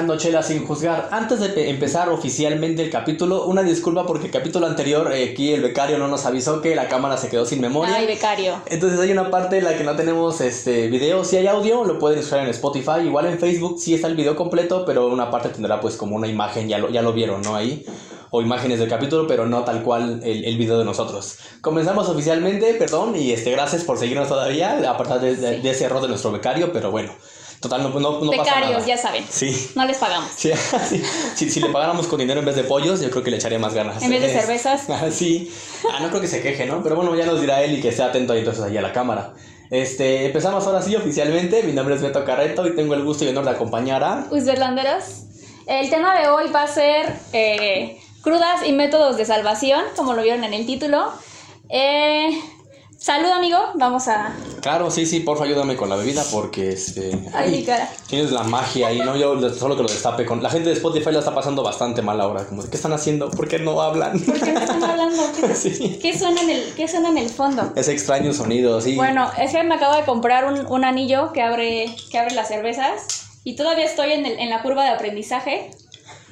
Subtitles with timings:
[0.00, 1.08] Echando Chela sin juzgar.
[1.10, 5.52] Antes de pe- empezar oficialmente el capítulo, una disculpa porque el capítulo anterior eh, aquí
[5.52, 7.96] el becario no nos avisó que la cámara se quedó sin memoria.
[7.96, 8.54] Ay, becario.
[8.64, 11.98] Entonces hay una parte en la que no tenemos este video, si hay audio lo
[11.98, 15.50] pueden escuchar en Spotify, igual en Facebook sí está el video completo, pero una parte
[15.50, 17.54] tendrá pues como una imagen, ya lo, ya lo vieron, ¿no?
[17.54, 17.84] Ahí,
[18.30, 21.36] o imágenes del capítulo, pero no tal cual el, el video de nosotros.
[21.60, 25.84] Comenzamos oficialmente, perdón, y este gracias por seguirnos todavía, a partir de, de- de ese
[25.84, 27.12] error de nuestro becario, pero bueno,
[27.60, 28.84] total, no, no, no pasa nada.
[28.86, 29.24] ya saben.
[29.28, 29.70] Sí.
[29.74, 30.30] No les pagamos.
[30.36, 30.50] Sí,
[30.88, 31.02] sí.
[31.34, 33.58] Si, si le pagáramos con dinero en vez de pollos, yo creo que le echaría
[33.58, 34.02] más ganas.
[34.02, 34.84] En vez de cervezas.
[34.88, 35.52] Ah, sí.
[35.92, 36.82] Ah, no creo que se queje, ¿no?
[36.82, 38.92] Pero bueno, ya nos dirá él y que esté atento ahí entonces ahí a la
[38.92, 39.34] cámara.
[39.70, 41.62] Este, empezamos ahora sí oficialmente.
[41.62, 44.26] Mi nombre es Beto Carreto y tengo el gusto y honor de acompañar a...
[44.30, 45.24] Usberlanderos.
[45.66, 50.22] El tema de hoy va a ser eh, crudas y métodos de salvación, como lo
[50.22, 51.12] vieron en el título.
[51.68, 52.30] Eh,
[53.00, 53.58] salud, amigo.
[53.74, 54.32] Vamos a.
[54.60, 57.18] Claro, sí, sí, porfa, ayúdame con la bebida porque este...
[57.32, 57.90] Ay, mi cara.
[58.06, 59.16] Tienes la magia ahí, ¿no?
[59.16, 60.42] Yo solo que lo destape con...
[60.42, 62.44] La gente de Spotify la está pasando bastante mal ahora.
[62.46, 63.30] Como, ¿qué están haciendo?
[63.30, 64.20] ¿Por qué no hablan?
[64.20, 65.22] ¿Por qué no están hablando?
[65.40, 65.98] ¿Qué, sí.
[66.00, 67.72] qué suena, en el, ¿Qué suena en el fondo?
[67.74, 68.94] Ese extraño sonido, sí.
[68.96, 72.48] Bueno, es que me acabo de comprar un, un anillo que abre, que abre las
[72.48, 73.26] cervezas.
[73.42, 75.70] Y todavía estoy en, el- en la curva de aprendizaje.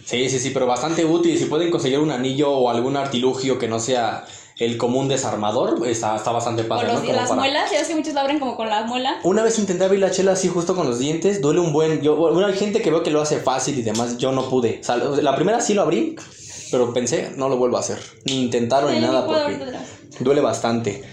[0.04, 1.38] Sí, sí, sí, pero bastante útil.
[1.38, 4.24] Si pueden conseguir un anillo o algún artilugio que no sea
[4.58, 7.12] el común desarmador, está, está bastante O padre, los, ¿no?
[7.12, 9.18] Las para- muelas, ya ves que muchos lo abren como con la muela.
[9.22, 12.00] Una vez intenté abrir la chela así justo con los dientes, duele un buen...
[12.02, 14.78] Yo, bueno, hay gente que veo que lo hace fácil y demás, yo no pude.
[14.80, 16.16] O sea, la primera sí lo abrí,
[16.72, 17.98] pero pensé, no lo vuelvo a hacer.
[18.24, 19.58] Ni intentarlo ni nada porque
[20.20, 21.04] duele bastante.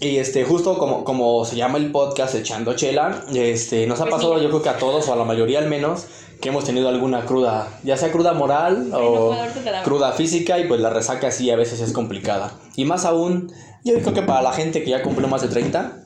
[0.00, 4.14] Y este, justo como, como se llama el podcast Echando Chela, este, nos ha Pues
[4.14, 4.44] pasado mira.
[4.44, 6.06] yo creo que a todos, o a la mayoría al menos,
[6.40, 9.32] que hemos tenido alguna cruda, ya sea cruda moral o
[9.84, 12.52] cruda física, y pues la resaca sí a veces es complicada.
[12.76, 13.52] Y más aún,
[13.84, 15.98] yo creo que para la gente que ya cumple más de 30,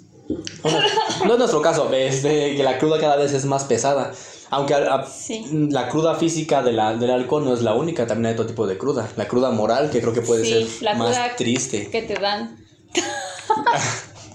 [0.63, 0.79] bueno,
[1.27, 4.13] no es nuestro caso, este, que la cruda cada vez es más pesada.
[4.51, 5.45] Aunque a- a- Sí.
[5.71, 8.67] la cruda física de la, del alcohol no es la única, también hay otro tipo
[8.67, 9.09] de cruda.
[9.17, 11.91] La cruda moral, que creo que puede Sí, ser la más cruda triste.
[11.91, 12.57] que te dan.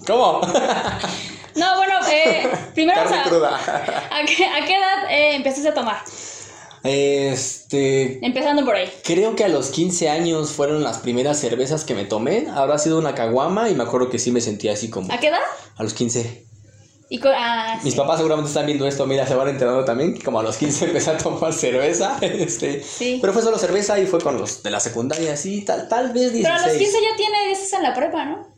[0.07, 0.41] ¿Cómo?
[1.53, 3.57] No, bueno, eh, primero Carne cruda.
[3.57, 5.97] ¿a qué, a qué edad eh, empezaste a tomar?
[6.83, 8.25] Este.
[8.25, 8.91] Empezando por ahí.
[9.03, 12.47] Creo que a los 15 años fueron las primeras cervezas que me tomé.
[12.53, 15.13] Habrá sido una caguama y me acuerdo que sí me sentía así como.
[15.13, 15.39] ¿A qué edad?
[15.75, 16.45] A los 15.
[17.11, 17.99] Y ah, Mis sí.
[17.99, 20.17] papás seguramente están viendo esto, mira, se van enterando también.
[20.21, 22.17] Como a los 15 empecé a tomar cerveza.
[22.21, 22.81] Este.
[22.81, 23.17] Sí.
[23.19, 26.31] Pero fue solo cerveza y fue con los de la secundaria, sí, tal, tal vez
[26.31, 26.43] 16.
[26.43, 28.50] Pero a los 15 ya tienes en la prepa, ¿no?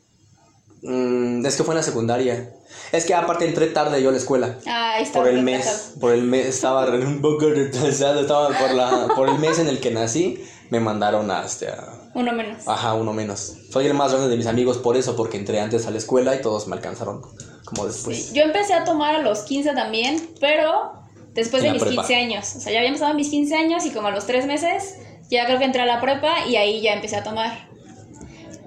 [0.84, 2.54] Mm, es que fue en la secundaria.
[2.92, 4.58] Es que aparte entré tarde yo a la escuela.
[4.68, 4.98] Ah.
[5.14, 9.40] Por el mes, por el mes, estaba un poco retrasado, estaba por, la, por el
[9.40, 11.68] mes en el que nací, me mandaron a, este,
[12.14, 12.68] Uno menos.
[12.68, 13.54] ajá, uno menos.
[13.72, 16.36] Soy el más grande de mis amigos por eso, porque entré antes a la escuela
[16.36, 17.22] y todos me alcanzaron
[17.66, 18.26] como después.
[18.28, 18.34] Sí.
[18.36, 20.94] Yo empecé a tomar a los 15 también, pero
[21.34, 22.02] después En de mis prepa.
[22.06, 22.56] 15 años.
[22.58, 24.96] O sea, ya había empezado mis 15 años y como a los 3 meses,
[25.30, 27.70] ya creo que entré a la prepa y ahí ya empecé a tomar.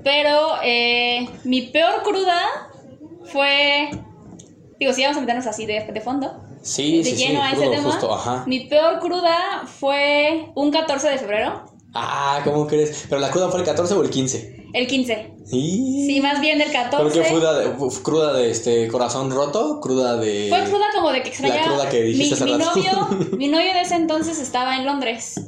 [0.07, 2.41] Pero eh, mi peor cruda
[3.25, 3.91] fue.
[4.79, 6.45] Digo, si vamos a meternos así de, de fondo.
[6.63, 7.91] Sí, de sí, sí, lleno a ese tema.
[7.91, 8.45] justo, ajá.
[8.47, 13.07] Mi peor cruda fue un 14 de febrero, Ah, ¿cómo crees?
[13.09, 14.67] ¿Pero la cruda fue el 14 o el 15?
[14.75, 15.35] el 15.
[15.45, 16.05] Sí.
[16.07, 17.23] Sí, más bien el ¿Pero 14.
[17.23, 17.73] qué cruda de,
[18.05, 19.81] cruda de este corazón roto?
[19.81, 20.47] ¿Cruda de...?
[20.51, 21.65] Fue cruda como de que extrañaba.
[21.67, 25.41] cruda que dijiste mi, mi novio, mi novio de ese entonces estaba en Londres.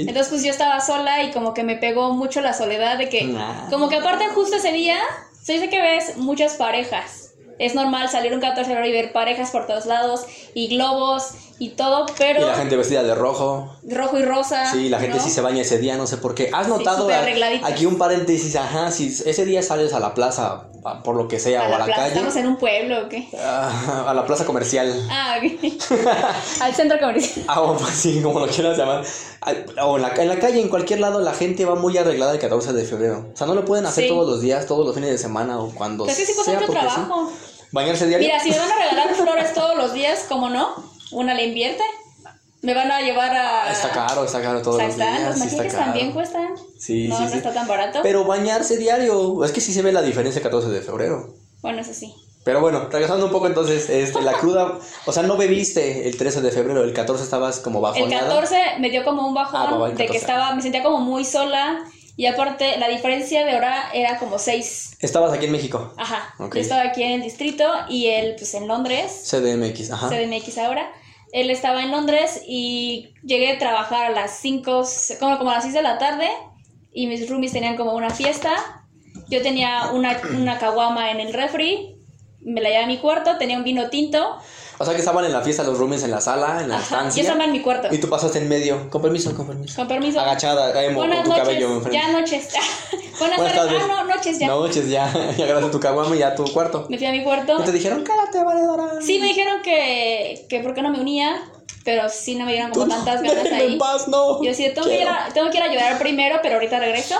[0.00, 3.24] Entonces pues yo estaba sola y como que me pegó mucho la soledad de que,
[3.24, 3.68] Nah.
[3.70, 4.98] como que aparte justo ese día,
[5.42, 7.34] se dice que ves muchas parejas.
[7.58, 10.24] Es normal salir un 14 de febrero y ver parejas por todos lados
[10.54, 13.76] y globos y todo, Y pero la gente vestida de rojo.
[13.84, 14.72] rojo y rosa.
[14.72, 15.22] Sí, la gente ¿no?
[15.22, 16.50] sí se baña ese día, no sé por qué.
[16.52, 17.68] ¿Has Sí, notado a- arregladitos.
[17.70, 18.56] aquí un paréntesis?
[18.56, 21.74] Ajá, si ese día sales a la plaza, a- por lo que sea, A o
[21.74, 23.28] a la plaza, calle, estamos en un pueblo o qué.
[23.38, 25.74] a la plaza comercial, Ah, ok.
[26.62, 27.44] Al centro comercial.
[27.48, 29.04] ah, o así como lo quieras llamar,
[29.84, 32.38] o en la, en la calle, en cualquier lado, la gente va muy arreglada el
[32.38, 33.26] 14 de febrero.
[33.34, 34.08] O sea, no lo pueden hacer Sí.
[34.08, 36.52] todos los días, todos los fines de semana o cuando Pues es que sí cuesta
[36.52, 36.94] sea, mucho porque sí.
[36.94, 37.32] trabajo.
[37.72, 38.26] ¿Bañarse diario?
[38.26, 40.89] Mira, si me van a regalar flores todos los días, ¿cómo no?
[41.12, 41.82] Una le invierte.
[42.62, 43.64] Me van a llevar a...
[43.64, 45.38] Ah, Está caro, está caro todos O sea, los están, días.
[45.38, 46.48] los sí está también cuestan.
[46.78, 47.36] Sí, no, sí, no sí.
[47.38, 48.00] está tan barato.
[48.02, 51.34] Pero bañarse diario, es que sí se ve la diferencia el 14 de febrero.
[51.62, 52.14] Bueno, eso sí.
[52.44, 56.42] Pero bueno, regresando un poco entonces, este, la cruda, o sea, no bebiste el 13
[56.42, 58.28] de febrero, el 14 estabas como El bajoneada.
[58.28, 60.18] 14 me dio como un bajón Ah, el de que 14.
[60.18, 61.82] estaba, me sentía como muy sola.
[62.16, 64.96] Y aparte, la diferencia de hora era como 6.
[65.00, 66.34] Estabas aquí en México, Ajá.
[66.38, 70.10] Yo estaba aquí en el distrito y él, pues en Londres, CDMX, ajá.
[70.10, 70.92] CDMX ahora.
[71.32, 74.82] Él estaba en Londres y llegué a trabajar a las 5,
[75.18, 76.28] como, como a las 6 de la tarde.
[76.92, 78.52] Y mis roomies tenían como una fiesta.
[79.28, 81.96] Yo tenía una, una caguama en el refri.
[82.40, 84.38] Me la llevé a mi cuarto, tenía un vino tinto.
[84.82, 86.84] O sea que estaban en la fiesta los roomies en la sala, en la Ajá,
[86.88, 87.22] yo estancia.
[87.24, 87.88] estaba en mi cuarto.
[87.94, 88.88] Y tú pasaste en medio.
[88.88, 89.76] Con permiso, con permiso.
[89.76, 90.18] Con permiso.
[90.20, 91.44] Agachada, emo, Buenas con tu noches.
[91.44, 91.98] cabello enfrente.
[91.98, 92.48] Ya noches.
[93.18, 93.56] Buenas, Buenas tardes.
[93.56, 93.82] tardes.
[93.82, 94.46] Ah, no, noches ya.
[94.46, 95.12] Noches ya.
[95.36, 96.86] Ya agarraste tu caguama y ya tu cuarto.
[96.88, 97.60] Me fui a mi cuarto.
[97.60, 99.02] Y te dijeron, cállate, valedora.
[99.02, 101.42] Sí, me dijeron que, que por qué no me unía,
[101.84, 103.72] pero sí no me dieron como tantas ganas ahí.
[103.74, 104.42] en paz, no.
[104.42, 107.16] Yo sí, tengo que, ir a, tengo que ir a llorar primero, pero ahorita regreso.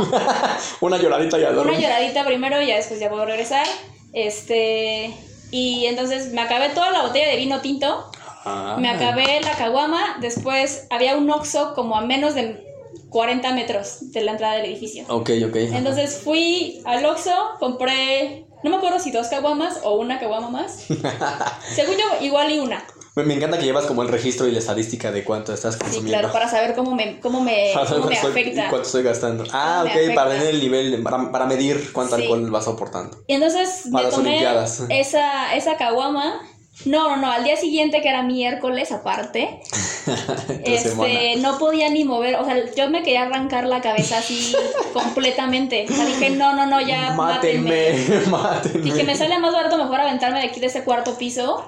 [0.81, 3.67] Una lloradita y a Una lloradita primero y ya después ya puedo regresar.
[4.15, 5.15] Este.
[5.51, 8.11] Y entonces me acabé toda la botella de vino tinto.
[8.45, 8.77] Ah.
[8.79, 10.17] Me acabé la caguama.
[10.21, 12.71] Después había un oxo como a menos de
[13.11, 15.05] 40 metros de la entrada del edificio.
[15.09, 15.57] Ok, ok.
[15.57, 20.87] Entonces fui al Oxxo, compré, no me acuerdo si dos caguamas o una caguama más.
[21.75, 22.85] Según yo, igual y una.
[23.17, 25.81] Me, me encanta que llevas como el registro y la estadística de cuánto estás Sí,
[25.81, 26.19] consumiendo.
[26.19, 28.69] claro, para saber cómo me, cómo me, Para cómo me afecta.
[28.71, 29.45] cuánto estoy gastando.
[29.53, 32.23] Ah, ok, para tener el nivel, para, para medir cuánto Sí.
[32.23, 33.19] alcohol vas soportando.
[33.27, 34.83] Y entonces Para me las tomé Olimpiadas.
[34.89, 36.41] esa, esa caguama.
[36.87, 39.61] No, no, no, al día siguiente, que era miércoles aparte,
[40.65, 44.55] este, no podía ni mover, o sea, yo me quería arrancar la cabeza así
[44.95, 45.85] completamente.
[45.91, 47.93] O sea, dije, no, no, no, ya mátenme.
[47.93, 48.81] Mátenme, mátenme.
[48.85, 51.67] Dije, me sale más barato mejor aventarme de aquí de ese cuarto piso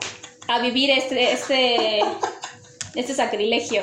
[0.54, 2.00] a vivir este, este,
[2.94, 3.82] este sacrilegio.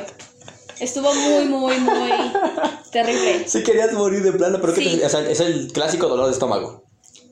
[0.80, 2.12] Estuvo muy, muy, muy
[2.92, 3.48] terrible.
[3.48, 4.98] Si querías morir de plano, pero ¿qué Sí.
[4.98, 6.84] te- o sea, es el clásico dolor de estómago.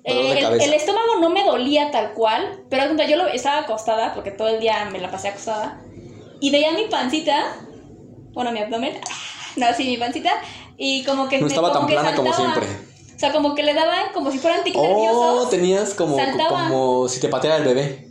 [0.06, 4.14] Dolor Eh, de el, estómago no me dolía tal cual, pero yo lo, estaba acostada,
[4.14, 5.82] porque todo el día me la pasé acostada,
[6.40, 7.56] y veía mi pancita,
[8.34, 9.00] bueno, mi abdomen,
[9.58, 10.32] no, sí, mi pancita,
[10.78, 11.38] y como que...
[11.38, 12.66] No me- estaba tan como que plana como siempre.
[13.16, 15.50] O sea, como que le daban como si fueran tic Oh, nerviosos.
[15.50, 16.70] tenías como, Saltaba.
[16.70, 18.07] como si te pateara el bebé.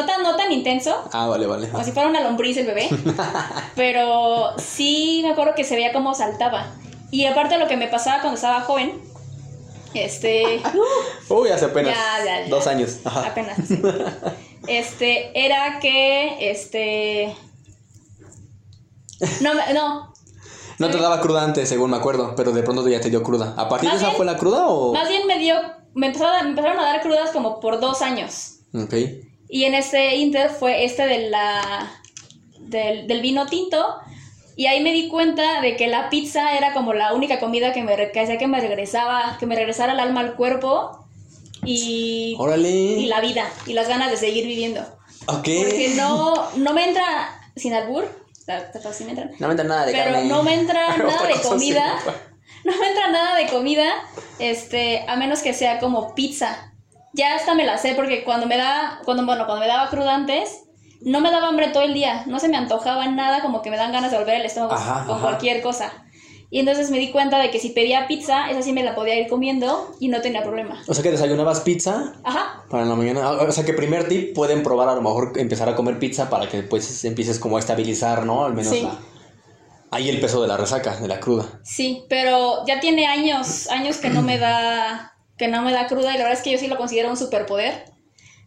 [0.00, 1.70] Total, no tan intenso, Ah, vale, vale.
[1.70, 2.88] como si fuera una lombriz el bebé.
[3.76, 6.74] Pero sí me acuerdo que se veía como saltaba.
[7.10, 9.00] Y aparte lo que me pasaba cuando estaba joven,
[9.94, 10.60] este,
[11.30, 12.48] Uy, hace apenas Ya, ya, ya.
[12.50, 12.98] dos años.
[13.04, 13.28] Ajá.
[13.28, 13.80] apenas, sí.
[14.68, 17.34] este, era que, este,
[19.40, 20.12] no, no,
[20.78, 23.54] No te daba cruda antes, según me acuerdo, pero de pronto ya te dio cruda.
[23.56, 24.92] ¿A partir Más de esa bien- fue la cruda o...?
[24.92, 25.54] más bien me dio,
[25.94, 28.58] me empezaron, a- me empezaron a dar crudas como por dos años.
[28.74, 28.92] Ok.
[29.48, 31.90] Y en ese inter fue este de la,
[32.60, 33.96] del, del vino tinto.
[34.56, 37.82] Y ahí me di cuenta de que la pizza era como la única comida que
[37.82, 41.06] me que hacía que me regresaba, que me regresara el alma al cuerpo
[41.64, 42.70] y, Órale.
[42.70, 44.82] y la vida y las ganas de seguir viviendo.
[45.26, 47.04] Porque no, no me entra
[47.56, 48.06] sin albur,
[48.92, 50.28] sí me entran, No me entra nada de pero carne.
[50.28, 51.98] no me entra nada de comida.
[52.04, 52.10] sí.
[52.64, 53.92] No me entra nada de comida,
[54.40, 56.72] este, a menos que sea como pizza.
[57.16, 60.14] Ya hasta me la sé porque cuando me da, cuando bueno, cuando me daba cruda
[60.14, 60.64] antes,
[61.00, 63.76] no me daba hambre todo el día, no se me antojaba nada, como que me
[63.76, 65.22] dan ganas de volver el estómago Ajá, con ajá.
[65.22, 65.92] cualquier cosa.
[66.50, 69.18] Y entonces me di cuenta de que si pedía pizza, esa sí me la podía
[69.18, 70.80] ir comiendo y no tenía problema.
[70.86, 73.30] O sea que desayunabas pizza Ajá, para la mañana.
[73.30, 76.48] O sea que primer tip pueden probar a lo mejor empezar a comer pizza para
[76.48, 78.44] que pues empieces como a estabilizar, ¿no?
[78.44, 78.82] Al menos Sí.
[78.82, 78.96] la-
[79.90, 81.46] ahí el peso de la resaca, de la cruda.
[81.64, 86.14] sí, pero ya tiene años, años que no me da, que no me da cruda
[86.14, 87.84] y la verdad es que yo sí lo considero un superpoder.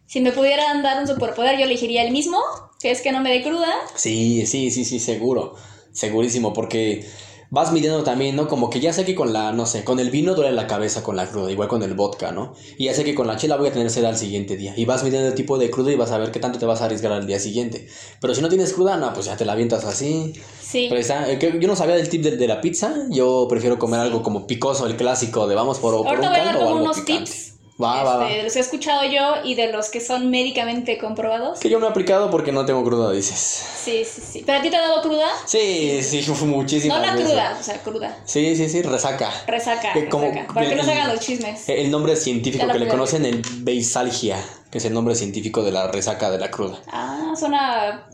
[0.06, 2.38] Si me pudieran dar un superpoder, yo elegiría el mismo,
[2.80, 3.72] que es que no me dé cruda.
[3.94, 5.54] Sí, sí, sí, sí, seguro.
[5.92, 7.08] Segurísimo, porque
[7.50, 8.48] vas midiendo también, ¿no?
[8.48, 11.02] Como que ya sé que con la, no sé, con el vino duele la cabeza
[11.02, 12.54] con la cruda, igual con el vodka, ¿no?
[12.78, 14.72] Y ya sé que con la chela voy a tener sed al siguiente día.
[14.76, 16.80] Y vas midiendo el tipo de cruda y vas a ver qué tanto te vas
[16.80, 17.86] a arriesgar al día siguiente.
[18.20, 20.32] Pero si no tienes cruda, no, pues ya te la avientas así.
[20.60, 20.86] Sí.
[20.88, 22.94] Pero está, eh, yo no sabía del tip de, de la pizza.
[23.10, 26.40] Yo prefiero comer algo como picoso, el clásico de vamos por, por Ahorita un voy
[26.40, 27.30] a dar como unos picante.
[27.30, 27.49] tips
[27.82, 31.60] Va, va, este, los he escuchado yo y de los que son médicamente comprobados.
[31.60, 33.38] Que yo no he aplicado porque no tengo cruda, dices.
[33.38, 34.42] Sí, sí, sí.
[34.44, 35.26] ¿Pero a ti te ha dado cruda?
[35.46, 37.28] Sí, sí, muchísimas No la veces.
[37.28, 38.18] cruda, o sea, cruda.
[38.24, 39.30] Sí, sí, sí, resaca.
[39.46, 40.52] Resaca, Que como- resaca.
[40.52, 41.68] Para que no se hagan los chismes.
[41.68, 44.36] El nombre científico que le conocen, el beisalgia,
[44.70, 46.78] que es el nombre científico de la resaca de la cruda.
[46.92, 48.06] Ah, suena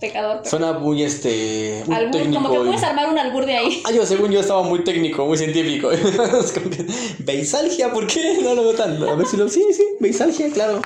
[0.00, 0.38] pecador.
[0.38, 2.42] pero- Suena muy, este, muy Albur, técnico.
[2.42, 3.82] como que y- puedes armar un albur de ahí.
[3.86, 5.88] Ah, yo según yo estaba muy técnico, muy científico.
[6.70, 6.86] Que,
[7.20, 8.38] beisalgia, ¿por qué?
[8.42, 9.02] No lo veo tan.
[9.02, 9.48] A ver si lo.
[9.48, 10.80] Sí, sí, beisalgia, claro.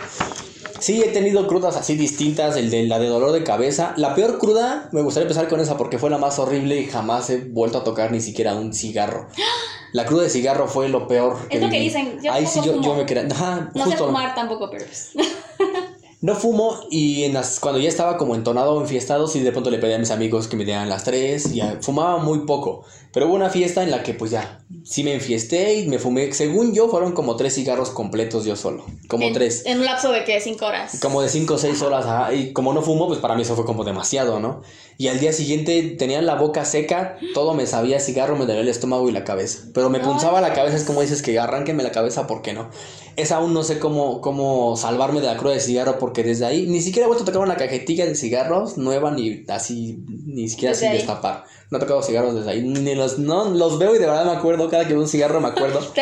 [0.79, 3.93] Sí, he tenido crudas así distintas, el de la de dolor de cabeza.
[3.99, 7.29] La peor cruda, me gustaría empezar con esa porque fue la más horrible y jamás
[7.29, 9.29] he vuelto a tocar ni siquiera un cigarro.
[9.93, 11.37] La cruda de cigarro fue lo peor.
[11.51, 11.87] Es lo que viví.
[11.87, 13.27] dicen, yo Ahí sí yo, yo me quería.
[13.29, 14.07] Ajá, No sé justo.
[14.07, 15.11] fumar tampoco, pero pues.
[16.23, 19.71] No fumo y en las, cuando ya estaba como entonado o enfiestado, sí de pronto
[19.71, 22.85] le pedí a mis amigos que me dieran las tres y fumaba muy poco.
[23.13, 26.33] Pero hubo una fiesta en la que pues ya, sí me enfiesté y me fumé,
[26.33, 28.85] según yo, fueron como tres cigarros completos yo solo.
[29.09, 29.65] Como en, tres.
[29.67, 30.99] En un lapso de que cinco horas.
[31.01, 32.07] Como de cinco o seis horas.
[32.07, 34.63] ajá, Y como no fumo, pues para mí eso fue como demasiado, ¿no?
[34.97, 38.69] Y al día siguiente tenía la boca seca, todo me sabía cigarro, me dolía el
[38.69, 39.65] estómago y la cabeza.
[39.75, 42.69] Pero me punzaba la cabeza, es como dices que arránquenme la cabeza, ¿por qué no?
[43.17, 46.67] Es aún no sé cómo, cómo salvarme de la cruda de cigarro, porque desde ahí
[46.67, 50.73] ni siquiera he vuelto a tocar una cajetilla de cigarros nueva, ni así, ni siquiera
[50.73, 50.99] Desde sin ahí.
[50.99, 51.45] destapar.
[51.71, 54.33] No he tocado cigarros desde ahí, ni los, no, los veo y de verdad me
[54.33, 55.81] acuerdo, cada que veo un cigarro me acuerdo.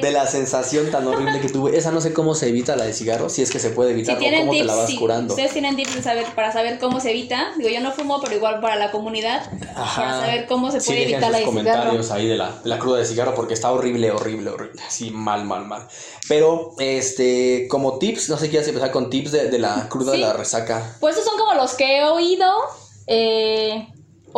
[0.00, 1.76] De la sensación tan horrible que tuve.
[1.76, 3.94] Esa no sé cómo se evita la de cigarro, si es que se puede Si
[3.94, 5.34] evitar o tienen cómo te la vas sí, curando.
[5.34, 7.52] ustedes tienen tips saber, para saber cómo se evita.
[7.56, 9.50] Digo, yo no fumo, pero igual para la comunidad.
[9.74, 11.50] Para saber cómo se puede evitar la de cigarro.
[11.50, 14.80] comentarios ahí de la, cruda de cigarro porque está horrible, horrible, horrible.
[14.86, 15.88] Así mal, mal, mal.
[16.28, 20.18] Pero, este, como tips, no sé, quieres empezar con tips de, de la cruda Sí.
[20.20, 20.96] de la resaca.
[21.00, 22.46] Pues estos son como los que he oído
[23.08, 23.88] eh,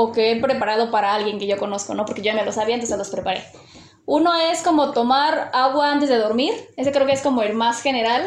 [0.00, 2.04] o que he preparado para alguien que yo conozco, ¿no?
[2.06, 3.42] Porque yo ya me los sabía, entonces los preparé.
[4.06, 6.54] Uno es como tomar agua antes de dormir.
[6.76, 8.22] Ese creo que es como el más general,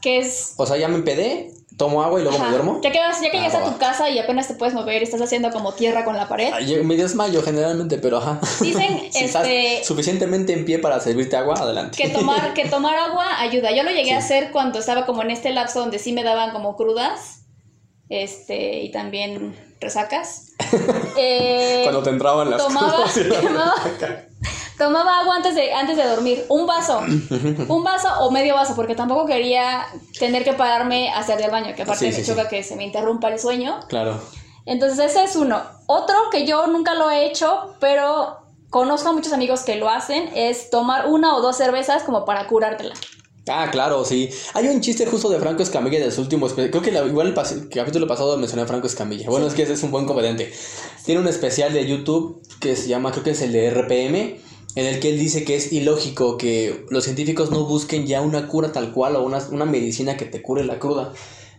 [0.00, 0.54] que es...
[0.56, 2.80] O sea, ya me empedé, tomo agua y luego ajá, me duermo.
[2.82, 3.70] Ya que, vas, ya que Ah, llegas a va.
[3.72, 6.52] tu casa y apenas te puedes mover y estás haciendo como tierra con la pared.
[6.66, 8.40] Yo me desmayo generalmente, pero ajá.
[8.60, 11.96] Dicen, si estás este- suficientemente en pie para servirte agua, adelante.
[12.02, 13.70] Que tomar, que tomar agua ayuda.
[13.70, 16.50] Yo lo llegué a hacer cuando estaba como en este lapso donde sí me daban
[16.50, 17.44] como crudas.
[18.08, 20.52] Este, y también resacas.
[21.18, 23.74] Eh, Cuando te entraban las tomaba, tomaba,
[24.78, 26.46] tomaba agua antes de, antes de dormir.
[26.48, 27.00] Un vaso.
[27.68, 29.86] Un vaso o medio vaso, porque tampoco quería
[30.18, 32.76] tener que pararme a hacer del baño, que aparte Sí, me sí, choca que se
[32.76, 33.80] me interrumpa el sueño.
[33.88, 34.18] Claro.
[34.64, 35.60] Entonces ese es uno.
[35.86, 38.38] Otro que yo nunca lo he hecho, pero
[38.70, 42.46] conozco a muchos amigos que lo hacen, es tomar una o dos cervezas como para
[42.46, 42.94] curártela.
[43.48, 44.30] Ah, claro, sí.
[44.54, 47.34] Hay un chiste justo de Franco Escamilla de su último Creo que la- igual el,
[47.34, 49.28] pas- el capítulo pasado mencioné a Franco Escamilla.
[49.28, 50.52] Bueno, es que ese es un buen comediante.
[51.04, 54.40] Tiene un especial de YouTube que se llama, creo que es el de RPM,
[54.76, 58.46] en el que él dice que es ilógico que los científicos no busquen ya una
[58.46, 61.12] cura tal cual o una, una medicina que te cure la cruda.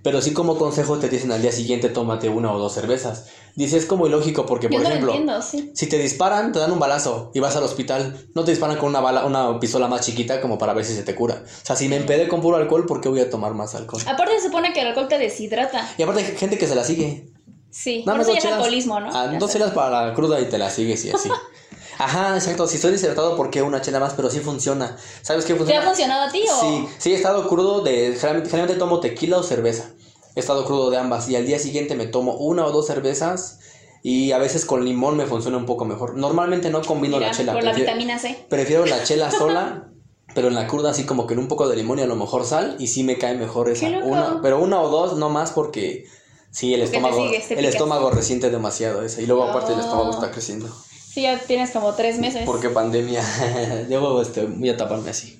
[0.04, 3.28] Pero sí como consejo te dicen al día siguiente tómate una o dos cervezas.
[3.56, 5.14] Dice, es como ilógico porque, Yo por no ejemplo...
[5.14, 5.72] lo entiendo, sí.
[5.74, 8.28] Si te disparan, te dan un balazo y vas al hospital.
[8.36, 11.04] No te disparan con una bala, una pistola más chiquita como para ver si se
[11.04, 11.44] te cura.
[11.46, 14.02] O sea, si me empedé con puro alcohol, ¿por qué voy a tomar más alcohol?
[14.06, 15.90] Aparte se supone que el alcohol te deshidrata.
[15.98, 17.30] Y aparte hay gente que se la sigue.
[17.70, 19.10] Sí, Nada por eso ya es alcoholismo, ¿no?
[19.14, 21.30] Ah, Ya dos para la cruda y te la sigues y así.
[21.98, 22.68] Ajá, exacto.
[22.68, 24.14] Si estoy deshidratado, ¿por qué una chela más?
[24.14, 24.98] Pero sí funciona.
[25.22, 25.82] ¿Sabes qué ¿Te funciona?
[25.82, 26.60] ha funcionado a ti o...?
[26.62, 28.14] Sí, sí, he estado crudo de.
[28.16, 29.90] Generalmente, generalmente tomo tequila o cerveza.
[30.36, 31.30] He estado crudo de ambas.
[31.30, 33.60] Y al día siguiente me tomo una o dos cervezas.
[34.02, 36.16] Y a veces con limón me funciona un poco mejor.
[36.18, 37.54] Normalmente no combino Mira, la chela.
[37.54, 38.46] por la prefiero- vitamina C.
[38.50, 39.90] Prefiero la chela sola,
[40.36, 42.16] pero en la cruda así como que en un poco de limón y a lo
[42.18, 43.86] mejor sal y sí me cae mejor esa.
[43.88, 44.08] Qué loco.
[44.08, 46.06] Una, pero una o dos, no más porque
[46.52, 49.80] sí el Porque te estómago te el estómago resiente demasiado esa y luego aparte el
[49.80, 50.14] estómago Oh.
[50.14, 50.68] está creciendo.
[51.14, 52.42] Sí, ya tienes como tres meses.
[52.44, 53.22] Porque pandemia.
[53.90, 55.40] Yo este, voy a taparme así.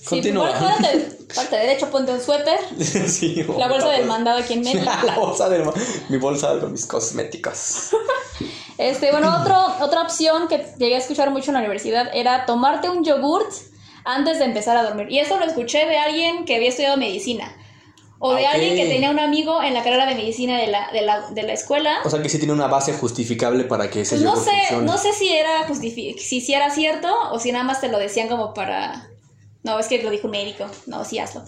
[0.00, 0.50] Sí, Continúa.
[0.50, 2.58] pues, párate, párate derecho, ponte un suéter.
[3.08, 4.84] Sí, La bolsa del mandado aquí en medio.
[5.04, 5.62] la bolsa del
[6.10, 7.90] mi bolsa con mis cosméticos.
[8.76, 12.90] Este, bueno, otro, otra opción que llegué a escuchar mucho en la universidad era tomarte
[12.90, 13.48] un yogurt
[14.04, 15.06] antes de empezar a dormir.
[15.10, 17.56] Y esto lo escuché de alguien que había estudiado medicina.
[18.26, 18.54] O de Ah, ok.
[18.54, 21.42] alguien que tenía un amigo en la carrera de medicina de la, de la, de
[21.42, 21.98] la escuela.
[22.04, 24.86] O sea que sí tiene una base justificable para que ese no sé, funcione.
[24.86, 28.28] no sé si era si sí era cierto o si nada más te lo decían
[28.28, 29.08] como para
[29.62, 30.66] no, es que lo dijo un médico.
[30.86, 31.42] No, sí hazlo.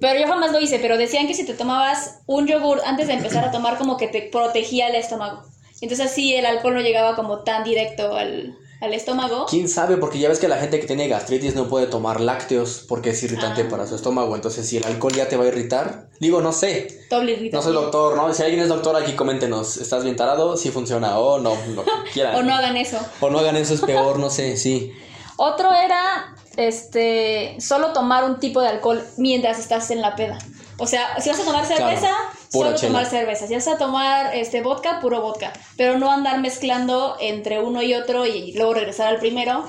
[0.00, 3.14] Pero yo jamás lo hice, pero decían que si te tomabas un yogur antes de
[3.14, 5.42] empezar a tomar como que te protegía el estómago.
[5.80, 9.46] Entonces así el alcohol no llegaba como tan directo al, al estómago.
[9.48, 9.96] ¿Quién sabe?
[9.96, 13.22] Porque ya ves que la gente que tiene gastritis no puede tomar lácteos porque es
[13.22, 13.68] irritante Ah.
[13.70, 14.34] para su estómago.
[14.34, 17.02] Entonces, si el alcohol ya te va a irritar, digo, no sé.
[17.08, 18.34] Doble No soy doctor, ¿no?
[18.34, 19.76] Si alguien es doctor, aquí coméntenos.
[19.76, 20.56] ¿Estás bien tarado?
[20.56, 22.34] Si funciona o no, lo que quieran.
[22.36, 22.98] O no hagan eso.
[23.20, 24.92] O no hagan eso, es peor, no sé, sí.
[25.36, 30.38] Otro era este solo tomar un tipo de alcohol mientras estás en la peda.
[30.78, 32.10] O sea, si vas a tomar cerveza,
[32.50, 32.88] solo chela.
[32.88, 33.46] tomar cerveza.
[33.46, 35.52] Si vas a tomar este vodka, puro vodka.
[35.76, 39.64] Pero no andar mezclando entre uno y otro y luego regresar al primero.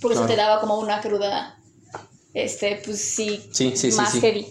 [0.00, 1.58] Porque eso te daba como una cruda.
[2.32, 4.20] Este, pues sí, Sí, sí, sí, más sí.
[4.20, 4.46] heavy.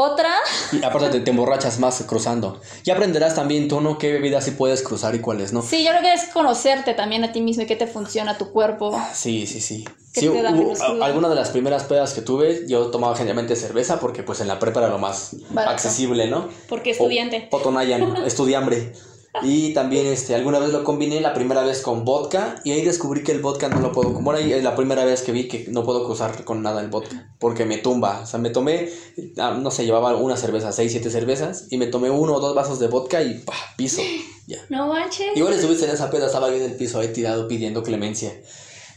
[0.00, 0.30] Otra,
[0.70, 2.60] Y aparte te, te emborrachas más cruzando.
[2.84, 3.98] Ya aprenderás también tú, ¿no?
[3.98, 5.60] ¿Qué bebidas sí puedes cruzar y cuáles no?
[5.60, 8.52] sí, yo creo que es conocerte también a ti mismo y qué te funciona tu
[8.52, 8.96] cuerpo.
[9.12, 9.84] Sí, sí, sí.
[10.14, 14.22] ¿Qué Sí, hubo- alguna de las primeras pedas que tuve, yo tomaba generalmente cerveza porque
[14.22, 15.72] pues en la prepa era lo más Barato.
[15.72, 16.48] accesible, ¿no?
[16.68, 17.48] Porque estudiante.
[17.50, 18.92] O, o Tonayan, estudiambre.
[19.42, 23.22] Y también este, alguna vez lo combiné la primera vez con vodka y ahí descubrí
[23.22, 24.10] que el vodka no lo puedo...
[24.10, 26.88] Bueno, ahí es la primera vez que vi que no puedo cruzar con nada el
[26.88, 28.20] vodka porque me tumba.
[28.22, 28.88] O sea, me tomé,
[29.36, 32.54] ah, no sé, llevaba una cerveza, seis, siete cervezas y me tomé uno o dos
[32.54, 33.44] vasos de vodka y
[33.76, 34.02] piso.
[34.46, 34.58] Ya.
[34.70, 35.36] No manches.
[35.36, 38.32] Igual estuviste en esa peda, estaba ahí en el piso ahí tirado pidiendo clemencia.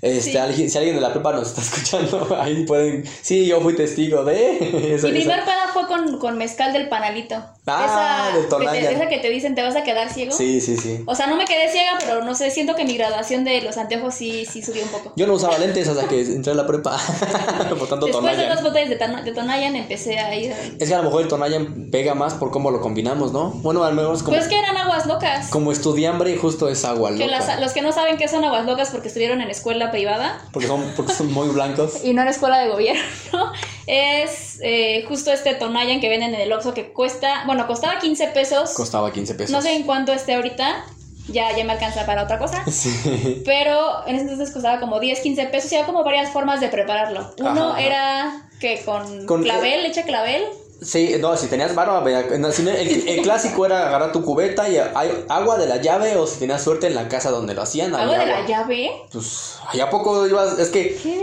[0.02, 0.38] Este, Sí.
[0.38, 3.04] alguien, si alguien de la prepa nos está escuchando, ahí pueden.
[3.22, 4.58] Sí, yo fui testigo de.
[5.04, 7.36] Mi primer peda fue con, con mezcal del panalito.
[7.68, 10.32] Ah, esa, del que te, esa que te dicen te vas a quedar ciego.
[10.36, 11.04] Sí, sí, sí.
[11.06, 13.78] O sea, no me quedé ciega, pero no sé, siento que mi graduación de los
[13.78, 15.14] anteojos sí, sí subió un poco.
[15.16, 16.98] Yo no usaba lentes hasta que entré a la prepa.
[17.78, 18.56] por tanto, Después de Tonayan.
[18.56, 20.54] dos botellas de, Tana- de Tonayan empecé a ir.
[20.80, 23.52] Es que a lo mejor el Tonayan pega más por cómo lo combinamos, ¿no?
[23.52, 25.50] Bueno, al menos como, Pues que eran aguas locas.
[25.50, 27.32] como estudiambre, justo es agua Que loca.
[27.40, 30.68] las- los que no saben qué son aguas locas porque estuvieron en escuela privada Porque,
[30.68, 31.94] son, porque son muy blancos.
[32.04, 33.52] y no en escuela de gobierno,
[33.92, 38.28] es eh, justo este Tonayan que venden en el Oxxo que cuesta, bueno, costaba 15
[38.30, 38.72] pesos.
[38.74, 39.52] Costaba 15 pesos.
[39.52, 40.86] No sé en cuánto esté ahorita,
[41.28, 42.64] ya, ya me alcanza para otra cosa.
[42.72, 43.42] Sí.
[43.46, 46.70] Pero en ese entonces costaba como 10, 15 pesos y había como varias formas de
[46.70, 47.34] prepararlo.
[47.40, 50.46] Uno Ajá, era que con, Con- clavel, leche clavel.
[50.82, 55.58] Sí, no, si tenías no, el, el clásico era agarrar tu cubeta y hay agua
[55.58, 57.94] de la llave o si tenías suerte en la casa donde lo hacían.
[57.94, 58.48] Había de la agua.
[58.48, 58.92] llave.
[59.12, 61.22] Pues, allá poco ibas, es que ¿Qué?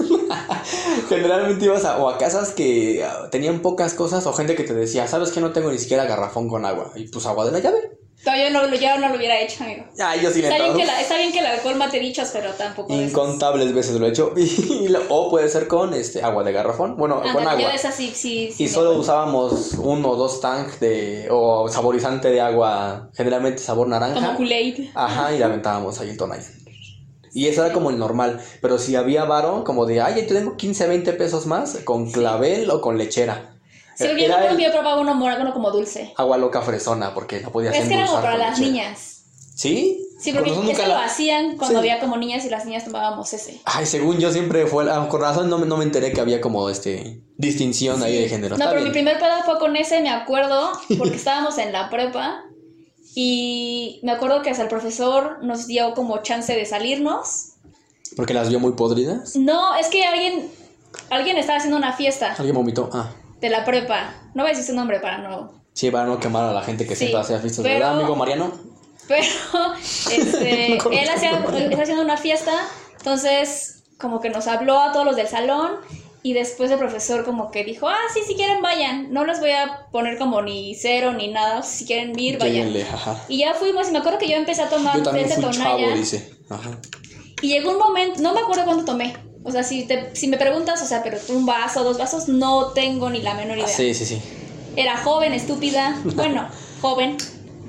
[1.08, 4.74] generalmente ibas a, o a casas que ah, tenían pocas cosas o gente que te
[4.74, 6.92] decía, ¿sabes que no tengo ni siquiera garrafón con agua?
[6.96, 7.98] Y pues agua de la llave.
[8.22, 9.84] Yo no, lo- yo no lo hubiera hecho, amigo.
[9.98, 11.98] Ay, yo sí le he Está bien, que la- está bien que el alcohol mate
[12.00, 12.92] bichos, pero tampoco.
[12.92, 14.34] incontables veces lo he hecho.
[14.36, 17.70] Y lo- o puede ser con este agua de garrafón, bueno, Ándale, con agua.
[17.70, 19.00] de esas sí, sí, sí Y solo acuerdo.
[19.00, 24.14] usábamos uno o dos tanks de o saborizante de agua, generalmente sabor naranja.
[24.20, 24.90] Como Kool-Aid.
[24.94, 26.52] Ajá, y le aventábamos ahí el Tonayan.
[27.32, 28.40] Y eso era como el normal.
[28.60, 32.70] Pero si había varo, como de, ay, yo tengo 15, 20 pesos más, con clavel
[32.70, 33.56] o con lechera.
[33.94, 36.12] Sí, yo acuerdo el yo probaba uno morado, como dulce.
[36.16, 38.66] agua loca fresona, porque no podía Es que era como para las lechera.
[38.84, 39.16] niñas.
[39.54, 40.06] ¿Sí?
[40.18, 41.88] Sí, porque eso nunca lo la- hacían cuando Sí.
[41.88, 43.60] había como niñas y las niñas tomábamos ese.
[43.64, 46.40] Ay, según yo siempre fue, ah, con razón no, me- no me enteré que había
[46.40, 48.56] como este distinción ahí de género.
[48.56, 51.88] No, Está pero mi primer peda fue con ese, me acuerdo, porque estábamos en la
[51.90, 52.44] prepa
[53.14, 57.52] y me acuerdo que hasta el profesor nos dio como chance de salirnos.
[58.16, 59.36] Porque las vio muy podridas.
[59.36, 60.50] No, es que alguien,
[61.10, 62.90] alguien estaba haciendo una fiesta Alguien vomitó.
[62.92, 64.14] Ah, de la prepa.
[64.34, 65.52] No voy a decir su nombre para no...
[65.72, 67.62] sí, para no quemar a la gente que Sí, siempre hacía fiestas.
[67.62, 68.52] pero- ¿Verdad, amigo Mariano?
[69.08, 69.24] Pero
[70.12, 72.52] este, No él hacía, estaba haciendo una fiesta,
[72.98, 75.72] entonces como que nos habló a todos los del salón
[76.22, 79.50] y después el profesor como que dijo, ah, sí, si quieren vayan, no les voy
[79.52, 82.74] a poner como ni cero ni nada, si quieren ir, vayan.
[82.92, 83.24] Ajá.
[83.28, 85.52] Y ya fuimos y me acuerdo que yo empecé a tomar Yo también fui chavo,
[85.52, 86.30] tonalla dice.
[86.50, 86.78] Ajá.
[87.42, 89.14] y llegó un momento, no me acuerdo cuánto tomé.
[89.42, 92.72] O sea, si, te, si me preguntas, o sea, pero un vaso, dos vasos, no
[92.72, 93.66] tengo ni la menor idea.
[93.66, 94.20] Ah, sí, sí, sí.
[94.76, 95.96] Era joven, estúpida.
[96.04, 96.46] Bueno,
[96.82, 97.16] joven.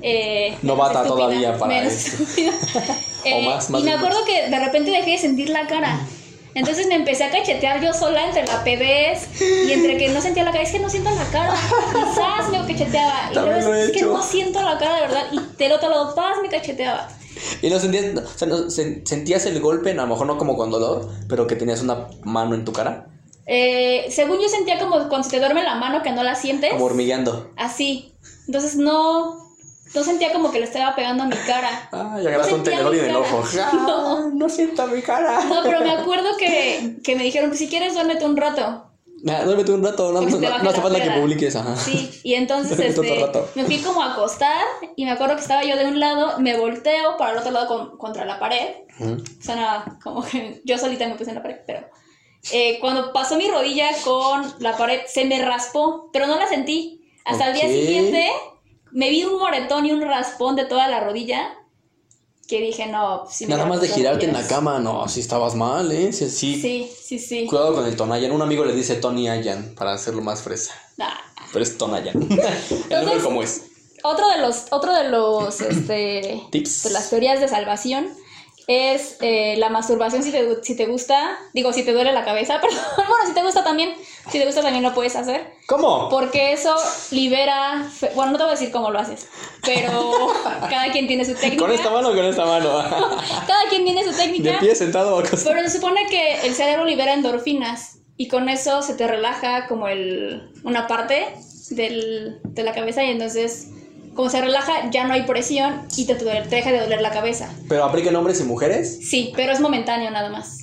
[0.02, 2.22] Eh, Novata estúpida, todavía para menos esto.
[2.22, 2.52] estúpida.
[3.24, 6.00] Eh, más- más y me acuerdo que de repente dejé de sentir la cara.
[6.54, 10.44] Entonces me empecé a cachetear yo sola entre la pedez y entre que no sentía
[10.44, 10.62] la cara.
[10.64, 11.54] Es que no siento la cara.
[11.92, 13.28] Quizás me cacheteaba.
[13.30, 15.24] Y También luego he es que no siento la cara de verdad.
[15.32, 17.08] Y del otro lado, paz, me cacheteaba.
[17.62, 20.56] Y no sentías, o sea, no, sen- sentías el golpe, a lo mejor no como
[20.56, 23.06] con dolor, pero que tenías una mano en tu cara,
[23.46, 26.70] Eh, según yo sentía como cuando se te duerme la mano que no la sientes.
[26.70, 27.50] como hormigueando.
[27.56, 28.12] Así.
[28.46, 29.51] Entonces no.
[29.94, 31.88] No sentía como que le estaba pegando a mi cara.
[31.92, 33.36] Ay, agarraste un sentía tenedor y mi en el cara.
[33.36, 33.44] ojo.
[34.22, 35.44] Ah, no siento mi cara.
[35.44, 38.88] No, pero me acuerdo que, que me dijeron, si quieres duérmete un rato.
[39.22, 41.76] Nah, duérmete un rato, no, no, no, no hace falta que publiques, ajá.
[41.76, 43.24] Sí, y entonces este,
[43.54, 44.64] me fui como a acostar
[44.96, 47.68] y me acuerdo que estaba yo de un lado, me volteo para el otro lado
[47.68, 48.68] con- contra la pared.
[48.98, 49.12] Ujú.
[49.38, 51.86] O sea, nada, como que yo solita me puse en la pared, pero
[52.50, 57.08] eh, cuando pasó mi rodilla con la pared se me raspó, pero no la sentí.
[57.24, 58.28] Hasta el día siguiente
[58.92, 61.54] me vi un moretón y un raspón de toda la rodilla
[62.46, 65.54] que dije, no, sí me Nada más de girarte en la cama, no, si estabas
[65.54, 66.12] mal, ¿eh?
[66.12, 66.60] Sí, sí.
[66.60, 67.46] Sí, sí, sí.
[67.46, 68.30] Cuidado con el Tonayan.
[68.32, 70.74] Un amigo le dice Tony Ayan para hacerlo más fresa.
[70.98, 71.18] Ah.
[71.52, 72.14] Pero es Tonayan.
[72.90, 73.62] el nombre como es.
[74.04, 76.82] Otro de los, otro de los, este, Tips.
[76.82, 78.08] de las teorías de salvación
[78.66, 82.60] es eh, la masturbación si te, si te gusta, digo, si te duele la cabeza,
[82.62, 83.94] perdón, bueno, si te gusta también,
[84.30, 86.08] si te gusta también lo puedes hacer, ¿Cómo?
[86.08, 86.74] porque eso
[87.10, 89.28] libera, bueno, no te voy a decir cómo lo haces,
[89.64, 90.32] pero
[90.70, 92.70] cada quien tiene su técnica, ¿Con esta mano o con esta mano?
[93.46, 95.54] cada quien tiene su ¿De técnica, pie sentado o acostado?
[95.56, 99.88] pero se supone que el cerebro libera endorfinas y con eso se te relaja como
[99.88, 101.34] el, una parte
[101.70, 103.68] del, de la cabeza y entonces
[104.14, 107.52] como se relaja ya no hay presión y te, te deja de doler la cabeza.
[107.68, 108.98] ¿Pero aplica en hombres y mujeres?
[109.08, 110.58] Sí, pero es momentáneo nada más.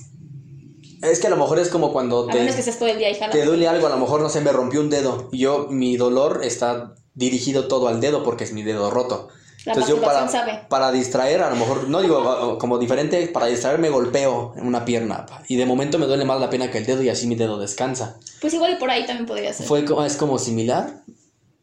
[1.02, 2.98] Es que a lo mejor es como cuando A te, menos que estés todo el
[2.98, 5.28] día ahí te duele algo, a lo mejor no sé, me rompió un dedo.
[5.32, 9.28] Y yo, mi dolor está dirigido todo al dedo porque es mi dedo roto.
[9.64, 10.60] La Entonces yo para, sabe.
[10.70, 14.86] para distraer, a lo mejor, no digo como diferente, para distraer me golpeo en una
[14.86, 15.26] pierna.
[15.48, 17.58] Y de momento me duele más la pena que el dedo y así mi dedo
[17.58, 18.18] descansa.
[18.40, 19.66] Pues igual y por ahí también podría ser.
[19.66, 21.02] Fue es como similar.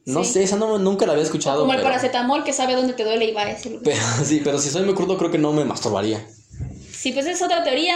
[0.07, 0.33] No Sí.
[0.33, 1.61] sé, esa no, nunca la había escuchado.
[1.61, 3.83] Como el paracetamol que sabe dónde te duele y va a ese lugar.
[3.83, 6.25] pero sí, pero si soy muy crudo, creo que no me masturbaría.
[6.91, 7.95] Sí, pues es otra teoría.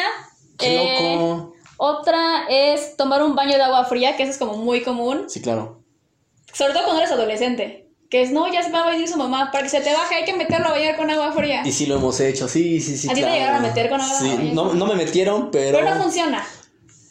[0.58, 1.54] Qué Eh, loco.
[1.78, 5.26] Otra es tomar un baño de agua fría, que eso es como muy común.
[5.28, 5.82] Sí, claro.
[6.54, 7.88] Sobre todo cuando eres adolescente.
[8.10, 9.50] Que es, no, ya se va a venir su mamá.
[9.52, 11.62] Para que se te baje hay que meterlo a bañar con agua fría.
[11.66, 13.08] Y sí lo hemos hecho, sí, sí, sí.
[13.08, 13.36] ¿A ti te claro.
[13.36, 14.20] llegaron a meter con agua?
[14.20, 15.80] Sí, no, no me metieron, pero.
[15.80, 16.46] Pero no funciona.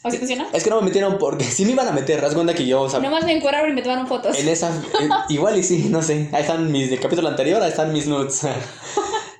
[0.02, 0.48] ¿O sí funciona?
[0.52, 2.24] Es que no me metieron porque sí me iban a meter.
[2.24, 4.38] Haz cuenta que yo, o sea, Nomás me encueraron y me tomaron fotos.
[4.38, 4.68] en esa.
[4.68, 6.28] en- igual y sí, no sé.
[6.32, 6.90] Ahí están mis.
[6.90, 8.42] Del capítulo anterior, ahí están mis nudes.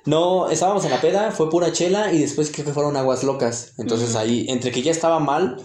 [0.03, 3.73] No, estábamos en la peda, fue pura chela y después creo que fueron aguas locas.
[3.77, 5.57] Entonces ahí, entre que ya estaba mal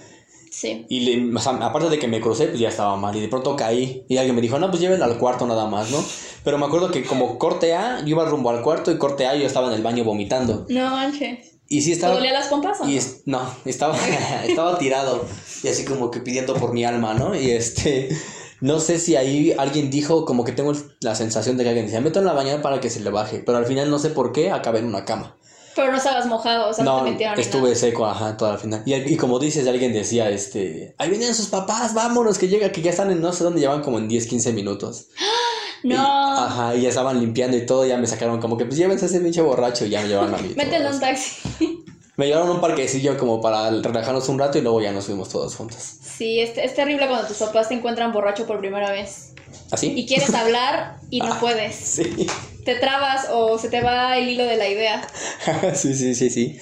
[0.50, 0.84] Sí.
[0.90, 3.16] y le- o sea, aparte de que me crucé, pues ya estaba mal.
[3.16, 5.90] Y de pronto caí y alguien me dijo, no, pues llévenlo al cuarto nada más,
[5.90, 6.04] ¿no?
[6.44, 9.34] Pero me acuerdo que como corte A, yo iba rumbo al cuarto y corte A
[9.36, 10.66] yo estaba en el baño vomitando.
[10.68, 11.55] No manches.
[11.68, 12.14] Y sí ¿Te estaba...
[12.14, 12.90] dolía las pompas o no?
[12.90, 13.96] Y es- no, estaba,
[14.46, 15.24] estaba tirado
[15.62, 17.34] y así como que pidiendo por mi alma, ¿no?
[17.34, 18.08] Y este,
[18.60, 22.00] no sé si ahí alguien dijo, como que tengo la sensación de que alguien decía,
[22.00, 24.32] meto en la bañera para que se le baje, pero al final no sé por
[24.32, 25.36] qué acabé en una cama.
[25.74, 28.58] Pero no estabas mojado, o sea, no, No, te metieron estuve seco, ajá, toda la
[28.58, 28.82] final.
[28.86, 32.80] Y, y como dices, alguien decía, este, ahí vienen sus papás, vámonos, que llega, que
[32.80, 35.08] ya están en no sé dónde, llevan como en 10, 15 minutos.
[35.82, 36.44] No.
[36.44, 39.08] ajá, y ya estaban limpiando y todo, ya me sacaron como que, pues llévense a
[39.08, 40.52] ese pinche borracho y ya me llevaron a mí.
[40.56, 41.84] Mételo en un taxi.
[42.16, 45.28] Me llevaron a un parquecillo como para relajarnos un rato y luego ya nos fuimos
[45.28, 45.78] todos juntos.
[45.78, 49.34] Sí, es, es terrible cuando tus papás te encuentran borracho por primera vez.
[49.70, 49.92] ¿Así?
[49.94, 51.74] Y quieres hablar y no puedes.
[51.74, 52.26] Sí.
[52.64, 55.06] Te trabas o se te va el hilo de la idea.
[55.74, 56.58] sí, sí, sí, sí.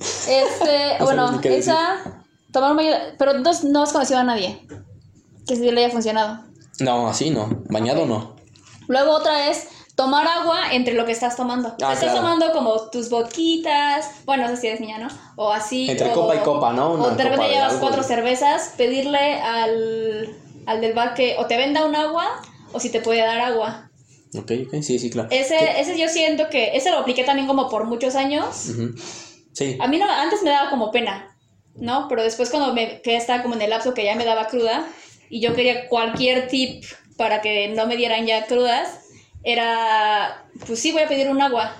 [0.00, 2.24] Este, No bueno, esa.
[2.52, 2.90] Tomar baño.
[3.18, 4.66] Pero no, no has conocido a nadie
[5.46, 6.44] que sí le haya funcionado.
[6.80, 7.48] No, así no.
[7.68, 8.36] Bañado no.
[8.88, 11.68] Luego otra es tomar agua entre lo que estás tomando.
[11.82, 12.16] Ah, estás claro.
[12.18, 15.08] tomando como tus boquitas, bueno, no sé si eres niña, ¿no?
[15.36, 15.88] O así.
[15.90, 16.92] Entre o- copa y copa, ¿no?
[16.94, 21.46] Una o de repente llevas algo cuatro cervezas, pedirle al, al del bar que o
[21.46, 22.26] te venda un agua
[22.72, 23.90] o si te puede dar agua.
[24.34, 25.28] Ok, ok, sí, sí, claro.
[25.30, 28.46] Ese, ese yo siento que, ese lo apliqué también como por muchos años.
[29.52, 29.76] Sí.
[29.80, 31.34] A mí no, antes me daba como pena,
[31.76, 32.06] ¿no?
[32.08, 34.86] Pero después cuando me que estaba como en el lapso que ya me daba cruda
[35.30, 36.84] y yo quería cualquier tip
[37.18, 39.00] para que no me dieran ya crudas,
[39.44, 41.76] era, pues sí, voy a pedir un agua.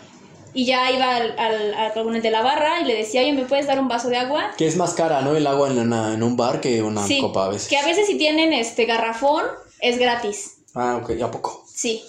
[0.54, 3.66] Y ya iba al, al, al de la barra y le decía, oye, ¿me puedes
[3.66, 4.50] dar un vaso de agua?
[4.56, 5.36] Que es más cara, ¿no?
[5.36, 7.68] El agua en, una- en un bar que una sí, copa a veces.
[7.68, 9.44] que a veces si tienen este garrafón
[9.80, 11.64] es gratis, Ah, ok, ¿a poco?
[11.72, 12.02] sí.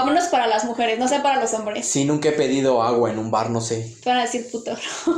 [0.00, 1.86] O menos para las mujeres, no sé para los hombres.
[1.86, 3.94] Sí, nunca he pedido agua en un bar, no sé.
[4.02, 4.74] Te van a decir puto.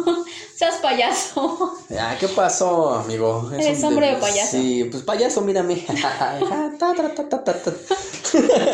[0.57, 1.75] Seas payaso.
[1.99, 3.51] Ah, ¿qué pasó, amigo?
[3.57, 4.51] Es Eres un hombre de- o payaso.
[4.51, 5.75] Sí, pues payaso, mírame.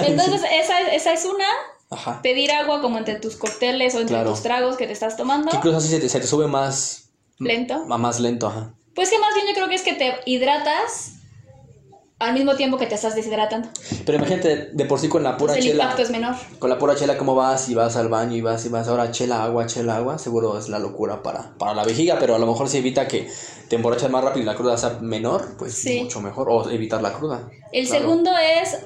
[0.06, 1.44] Entonces, esa, esa es una.
[1.92, 2.22] Ajá.
[2.22, 4.30] pedir agua como entre tus cócteles o entre Claro.
[4.30, 5.50] tus tragos que te estás tomando.
[5.50, 7.08] Que incluso así se te, se te sube más...
[7.40, 7.84] Lento.
[7.86, 8.72] Más lento, ajá.
[8.94, 11.14] Pues que más bien yo creo que es que te hidratas
[12.20, 13.68] al mismo tiempo que te estás deshidratando.
[14.04, 15.84] Pero imagínate, de por sí con la pura Entonces el chela...
[15.84, 16.34] impacto es menor.
[16.58, 17.68] Con la pura chela, ¿cómo vas?
[17.70, 18.86] Y vas al baño y vas y vas.
[18.88, 20.18] Ahora chela, agua, chela, agua.
[20.18, 23.28] Seguro es la locura para, para la vejiga, pero a lo mejor si evita que
[23.68, 26.02] te emborrachas más rápido y la cruda sea menor, pues Sí.
[26.02, 26.48] mucho mejor.
[26.50, 27.48] O evitar la cruda.
[27.72, 28.00] El Claro.
[28.02, 28.30] segundo
[28.60, 28.78] es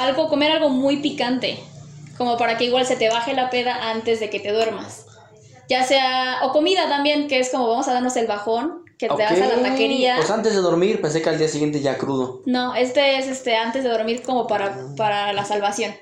[0.00, 1.58] algo, comer algo muy picante.
[2.16, 5.04] Como para que igual se te baje la peda antes de que te duermas.
[5.68, 9.14] Ya sea, o comida también, que es como vamos a darnos el bajón, que te
[9.14, 10.16] vas a la taquería.
[10.16, 12.42] Pues antes de dormir, pensé que al día siguiente ya crudo.
[12.46, 15.94] No, este es este antes de dormir como para, para la salvación.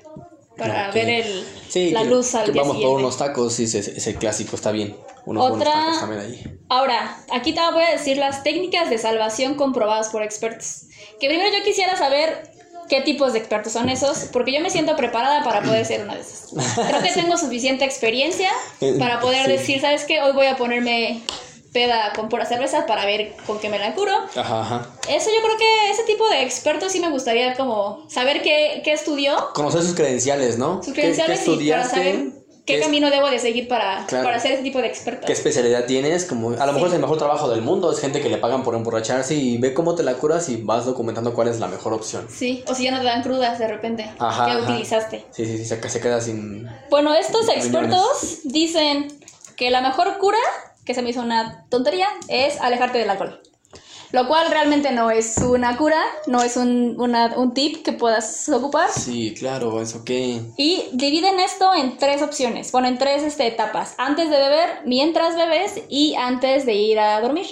[0.57, 2.91] Para ver el, Sí, la que- luz al que día vamos siguiente.
[2.93, 4.95] por unos tacos, sí, ese, ese clásico está bien.
[5.25, 6.59] Unos Otra- tacos también ahí.
[6.69, 10.85] Ahora, aquí te voy a decir las técnicas de salvación comprobadas por expertos.
[11.19, 12.49] Que primero yo quisiera saber
[12.89, 16.15] qué tipos de expertos son esos, porque yo me siento preparada para poder ser una
[16.15, 16.49] de esas.
[16.87, 18.49] Creo que tengo suficiente experiencia
[18.97, 19.51] para poder Sí.
[19.51, 20.21] decir, ¿sabes qué?
[20.23, 21.21] Hoy voy a ponerme
[21.73, 24.13] peda con pura cerveza para ver con qué me la curo.
[24.35, 24.87] Ajá, ajá.
[25.09, 28.93] Eso yo creo que ese tipo de expertos sí me gustaría como saber qué, qué
[28.93, 30.83] estudió, Conocer sus credenciales, ¿no?
[30.83, 34.05] sus ¿Qué- credenciales qué y para saber qué ¿Qué es- camino debo de seguir para,
[34.07, 34.25] Claro.
[34.25, 35.25] para ser ese tipo de experto.
[35.25, 36.25] ¿Qué especialidad tienes?
[36.25, 36.87] Como, a lo mejor Sí.
[36.87, 39.73] es el mejor trabajo del mundo, es gente que le pagan por emborracharse y ve
[39.73, 42.27] cómo te la curas y vas documentando cuál es la mejor opción.
[42.29, 44.09] Sí, o si ya no te dan crudas de repente.
[44.19, 44.61] Ajá, ¿Qué ajá.
[44.71, 45.23] utilizaste?
[45.31, 46.67] Sí, sí, sí, se, se queda sin...
[46.89, 49.17] Bueno, estos expertos dicen
[49.55, 50.37] que la mejor cura,
[50.87, 53.41] que se me hizo una tontería, es alejarte del alcohol.
[54.13, 58.47] Lo cual realmente no es una cura, no es un, una- un tip que puedas
[58.47, 58.89] ocupar.
[58.89, 60.39] Sí, claro, eso qué.
[60.55, 63.95] Y dividen esto en tres opciones, bueno, en tres este, etapas.
[63.97, 67.47] Antes de beber, mientras bebes y antes de ir a dormir.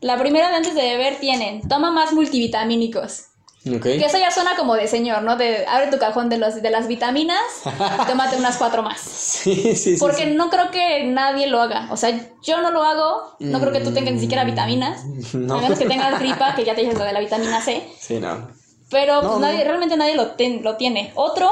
[0.00, 3.24] La primera de antes de beber tienen, toma más multivitamínicos.
[3.66, 3.82] Ok.
[3.82, 5.36] Que eso ya suena como de señor, ¿no?
[5.36, 7.38] De abre tu cajón de, los, de las vitaminas,
[8.08, 9.00] tómate unas cuatro más.
[9.00, 9.96] Sí, sí, sí.
[10.00, 10.34] Porque sí.
[10.34, 11.88] no creo que nadie lo haga.
[11.92, 13.36] O sea, yo no lo hago.
[13.38, 15.04] No creo que tú tengas ni siquiera vitaminas.
[15.34, 15.58] No.
[15.58, 17.86] A menos que tengas gripa, que ya te dices lo de la vitamina C.
[17.98, 18.48] Sí, no.
[18.90, 19.38] Pero No, pues no.
[19.40, 21.12] nadie, realmente nadie lo, ten- lo tiene.
[21.14, 21.50] Otro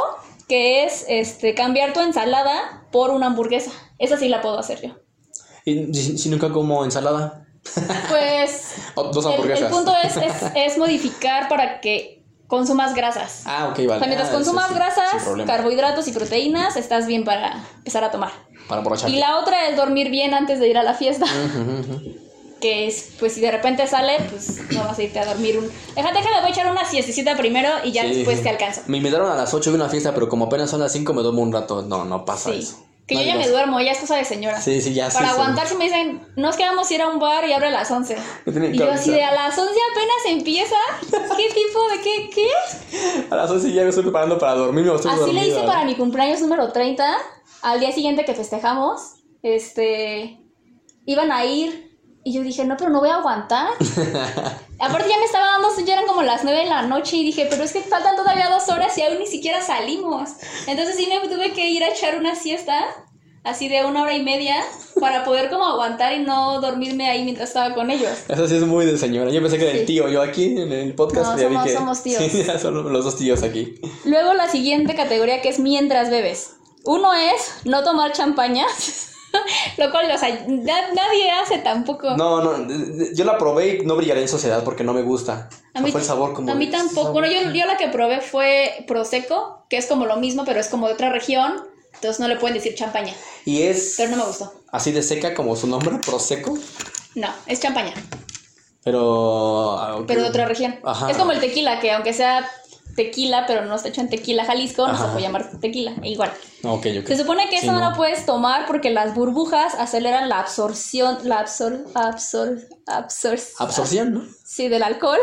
[0.48, 3.70] que es este cambiar tu ensalada por una hamburguesa.
[3.98, 4.96] Esa sí la puedo hacer yo.
[5.66, 7.44] Y si, si nunca como ensalada.
[8.08, 9.64] Pues O dos el, hamburguesas.
[9.66, 13.42] el punto es, es, es modificar para que consumas grasas.
[13.44, 13.98] Ah, ok, O vale.
[13.98, 18.30] sea, mientras Ah, consumas sí, grasas, carbohidratos y proteínas, estás bien para empezar a tomar.
[18.68, 19.14] Para emborracharte.
[19.14, 21.26] Y la otra es dormir bien antes de ir a la fiesta.
[22.60, 25.70] Que es, pues si de repente sale, pues no vas a irte a dormir un...
[25.94, 28.42] Déjate, déjame, voy a echar una siestecita primero y ya Sí, después sí.
[28.42, 28.80] te alcanzo.
[28.88, 31.22] Me invitaron a las 8 de una fiesta, pero como apenas son las 5 me
[31.22, 31.82] duermo un rato.
[31.82, 32.84] No, no pasa eso.
[33.08, 34.60] Que yo Nadie ya me duermo, ya es cosa de señora.
[34.60, 35.32] Sí, sí, ya sí, Para sí.
[35.34, 37.90] aguantar si me dicen, nos quedamos a ir a un bar y abre a las
[37.90, 38.16] 11.
[38.44, 40.76] Me tienen Y yo así de a las 11 apenas empieza.
[41.10, 42.30] ¿Qué tipo de qué?
[42.34, 43.26] ¿Qué?
[43.30, 45.46] A las 11 ya me estoy preparando para dormirme o estoy Así le dormida.
[45.46, 47.16] hice para mi cumpleaños número 30.
[47.62, 50.38] Al día siguiente que festejamos, este.
[51.06, 51.87] Iban a ir.
[52.28, 53.68] Y yo dije, no, pero no voy a aguantar.
[54.78, 57.16] Aparte, ya me estaba dando, ya eran como las 9 de la noche.
[57.16, 60.28] Y dije, pero es que faltan todavía dos horas y aún ni siquiera salimos.
[60.66, 62.84] Entonces, sí me tuve que ir a echar una siesta.
[63.44, 64.56] Así de una hora y media.
[65.00, 68.10] Para poder como aguantar y no dormirme ahí mientras estaba con ellos.
[68.28, 69.30] Eso sí es muy de señora.
[69.30, 69.86] Yo pensé que era el Sí.
[69.86, 70.08] tío.
[70.10, 71.72] Yo aquí en el podcast No, ya vi somos- que.
[71.72, 72.22] somos tíos.
[72.30, 73.80] Sí, ya son los dos tíos aquí.
[74.04, 76.56] Luego la siguiente categoría que es mientras bebes.
[76.84, 78.66] Uno es no tomar champaña,
[79.78, 82.16] lo cual, o sea, na- nadie hace tampoco.
[82.16, 82.66] No, no.
[83.14, 85.48] Yo la probé y no brillaré en sociedad porque no me gusta.
[85.74, 86.50] a O mí, sea, fue el sabor como.
[86.50, 87.12] a mí de- tampoco.
[87.12, 90.68] Bueno, yo, yo la que probé fue Prosecco, que es como lo mismo, pero es
[90.68, 91.64] como de otra región.
[91.94, 93.12] Entonces no le pueden decir champaña.
[93.44, 94.52] Y es Pero no me gustó.
[94.70, 96.56] así de seca como su nombre, Prosecco.
[97.16, 97.92] No, es champaña,
[98.84, 99.78] Pero.
[99.78, 100.78] ah, pero de otra región.
[100.84, 101.10] Ajá.
[101.10, 102.48] Es como el tequila, que aunque sea
[102.98, 105.12] tequila, pero no está hecho en tequila Jalisco, no se Ajá.
[105.12, 105.92] puede llamar tequila.
[106.02, 106.32] Igual.
[106.64, 107.06] Ok, ok.
[107.06, 107.90] Se supone que Sí, eso no no.
[107.90, 114.22] lo puedes tomar porque las burbujas aceleran la absorción, la absor, absor, absor, Absorción, ¿no?
[114.44, 115.18] sí, del alcohol.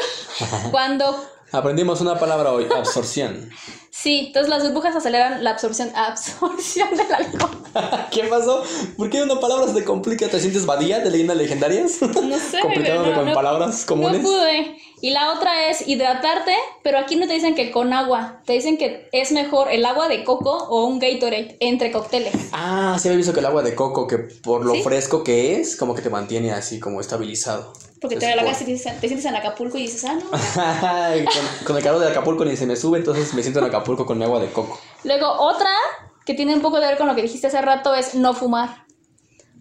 [0.71, 3.49] Cuando, Aprendimos una palabra hoy, absorción.
[3.91, 7.51] sí, entonces las burbujas aceleran la absorción, absorción del alcohol.
[8.11, 8.63] ¿Qué pasó?
[8.97, 10.27] ¿Por qué una palabra se te complica?
[10.27, 12.01] ¿Te sientes badía de leyendas legendarias?
[12.01, 14.21] No sé, Complicándome no, con no- palabras comunes.
[14.21, 14.77] No pude.
[15.06, 18.76] Y la otra es hidratarte, pero aquí no te dicen que con agua, te dicen
[18.76, 22.34] que es mejor el agua de coco o un Gatorade entre cócteles.
[22.54, 24.82] Ah, sí había visto que el agua de coco, que por lo ¿Sí?
[24.82, 27.74] fresco que es, como que te mantiene así como estabilizado.
[28.02, 30.26] Porque te relajas y te, sientes- te sientes en Acapulco y dices, ah, no.
[31.32, 34.08] Con, con el calor de Acapulco ni se me sube, entonces me siento en Acapulco
[34.08, 34.80] con mi agua de coco.
[35.04, 35.70] Luego, otra
[36.26, 38.85] que tiene un poco que ver con lo que dijiste hace rato es no fumar.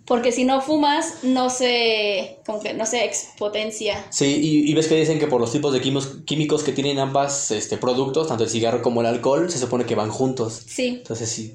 [0.06, 4.04] Porque si no fumas, no se, como que no se expotencia.
[4.10, 4.26] Sí,
[4.66, 7.50] y, y ves que dicen que por los tipos de quimos- químicos que tienen ambas
[7.50, 10.62] este, productos, tanto el cigarro como el alcohol, se supone que van juntos.
[10.66, 10.88] Sí.
[10.98, 11.54] Entonces, si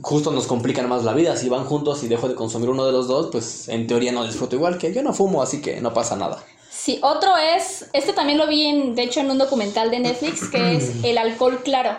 [0.00, 2.92] justo nos complican más la vida, si van juntos y dejo de consumir uno de
[2.92, 5.92] los dos, pues en teoría no disfruto igual, que yo no fumo, así que no
[5.92, 6.42] pasa nada.
[6.70, 10.48] Sí, otro es, este también lo vi en, de hecho en un documental de Netflix,
[10.48, 11.96] que es el alcohol claro.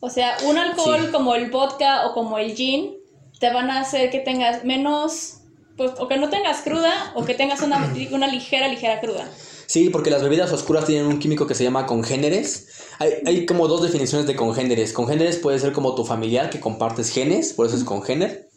[0.00, 1.12] O sea, un alcohol Sí.
[1.12, 2.94] como el vodka o como el gin
[3.40, 5.38] te van a hacer que tengas menos,
[5.76, 9.28] pues, o que no tengas cruda o que tengas una, una ligera, ligera cruda.
[9.66, 12.68] Sí, porque las bebidas oscuras tienen un químico que se llama congéneres.
[12.98, 14.92] Hay, hay como dos definiciones de congéneres.
[14.92, 18.50] Congéneres puede ser como tu familiar que compartes genes, por eso es congéner.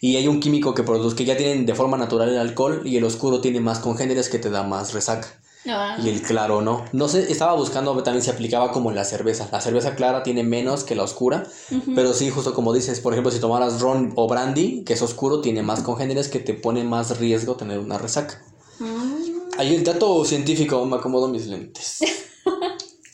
[0.00, 2.98] Y hay un químico que produce, que ya tienen de forma natural el alcohol y
[2.98, 5.40] el oscuro tiene más congéneres que te da más resaca.
[5.64, 6.84] No, Y el claro no.
[6.92, 9.48] No sé, estaba buscando también se aplicaba como en la cerveza.
[9.50, 11.46] La cerveza clara tiene menos que la oscura.
[11.94, 15.40] Pero sí, justo como dices, por ejemplo, si tomaras ron o brandy, que es oscuro,
[15.40, 18.42] tiene más congéneres que te pone más riesgo tener una resaca.
[18.78, 19.14] Mm.
[19.56, 22.00] Ahí el dato científico, me acomodo mis lentes.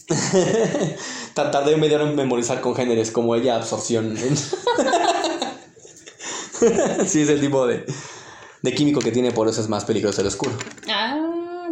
[1.34, 4.16] Ta- Tardé media hora en memorizar congéneres, como ella absorción.
[7.06, 7.84] sí, es el tipo de,
[8.62, 10.52] de químico que tiene, por eso es más peligroso el oscuro.
[10.88, 10.99] Ah,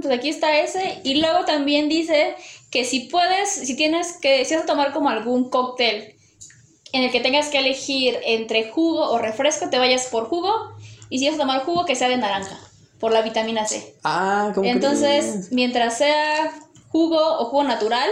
[0.09, 1.01] pues aquí está ese.
[1.05, 2.35] Y luego también dice
[2.71, 6.15] que si puedes, si tienes que, si vas a tomar como algún cóctel
[6.93, 10.51] en el que tengas que elegir entre jugo o refresco, te vayas por jugo.
[11.11, 12.59] Y si vas a tomar jugo, que sea de naranja,
[12.99, 13.95] por la vitamina C.
[14.05, 15.53] Ah, ¿cómo Entonces, crees?
[15.53, 16.53] mientras sea
[16.89, 18.09] jugo o jugo natural,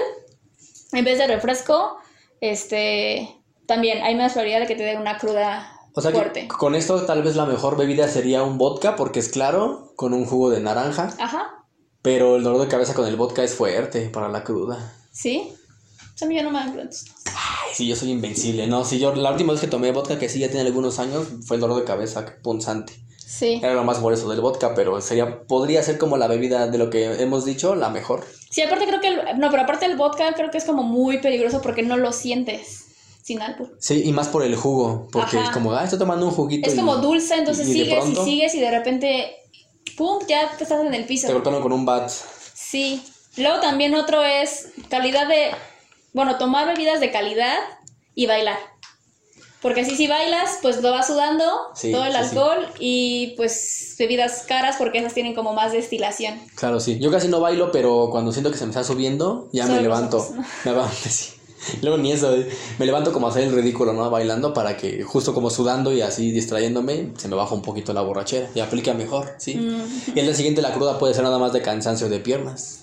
[0.92, 1.96] en vez de refresco,
[2.40, 3.28] este,
[3.66, 6.42] también hay más probabilidad de que te dé una cruda O sea fuerte.
[6.42, 10.12] que con esto tal vez la mejor bebida sería un vodka porque es claro, con
[10.14, 11.14] un jugo de naranja.
[11.18, 11.64] Ajá,
[12.06, 14.94] Pero el dolor de cabeza con el vodka es fuerte para la cruda.
[15.10, 15.52] ¿sí?
[16.12, 17.04] Pues a mí ya no me dan crudas.
[17.24, 18.68] Ay, sí, yo soy invencible.
[18.68, 21.26] No, sí, yo la última vez que tomé vodka, que sí ya tiene algunos años,
[21.44, 22.92] fue el dolor de cabeza punzante.
[23.18, 23.58] Sí.
[23.60, 26.90] Era lo más eso del vodka, pero sería, podría ser como la bebida de lo
[26.90, 28.24] que hemos dicho, la mejor.
[28.50, 31.18] Sí, aparte creo que el, no, pero aparte el vodka creo que es como muy
[31.18, 32.84] peligroso porque no lo sientes
[33.24, 33.76] sin alcohol.
[33.80, 35.46] Sí, y más por el jugo, porque Ajá.
[35.46, 36.68] es como, ah, estoy tomando un juguito.
[36.68, 39.34] Es y como dulce, entonces y sigues pronto y sigues y de repente,
[39.96, 40.18] ¡pum!
[40.28, 41.26] ya te estás en el piso.
[41.26, 42.09] Te golpearon con un bat.
[42.09, 43.02] Sí.
[43.37, 45.50] Luego también otro es calidad de,
[46.12, 47.59] bueno, tomar bebidas de calidad
[48.14, 48.59] y bailar.
[49.61, 52.37] Porque así si bailas, pues lo vas sudando, Sí, todo el sí,
[52.78, 56.38] y pues bebidas caras porque esas tienen como más destilación.
[56.54, 56.98] Claro, sí.
[57.00, 59.82] Yo casi no bailo, pero cuando siento que se me está subiendo, ya Solo me
[59.82, 60.24] levanto.
[60.64, 61.32] Me levanto, sí.
[61.83, 62.48] Luego ni eso, eh.
[62.79, 64.09] me levanto como a hacer el ridículo, ¿no?
[64.11, 68.02] Bailando para que justo como sudando y así distrayéndome, se me baja un poquito la
[68.02, 69.57] borrachera y aplica mejor, ¿sí?
[69.57, 70.12] Mm.
[70.14, 72.81] Y el día siguiente la cruda puede ser nada más de cansancio de piernas.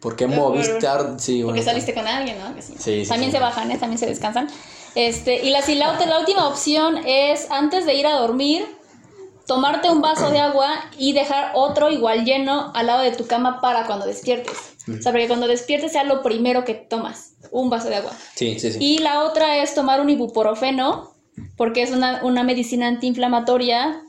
[0.00, 2.54] Porque Pero- Movistar, sí, Porque bueno, saliste con alguien, ¿no?
[2.54, 2.74] Que sí.
[2.78, 3.36] Sí, sí, también sí.
[3.36, 3.76] se bajan, ¿eh?
[3.78, 4.48] También se descansan.
[4.94, 8.66] Este, y la, si la, la última opción es antes de ir a dormir,
[9.50, 13.60] tomarte un vaso de agua y dejar otro igual lleno al lado de tu cama
[13.60, 14.56] para cuando despiertes.
[14.88, 18.12] O sea, para que cuando despiertes sea lo primero que tomas, un vaso de agua.
[18.36, 18.78] Sí, sí, sí.
[18.80, 21.12] Y la otra es tomar un ibuprofeno,
[21.56, 24.02] porque es una, una medicina antiinflamatoria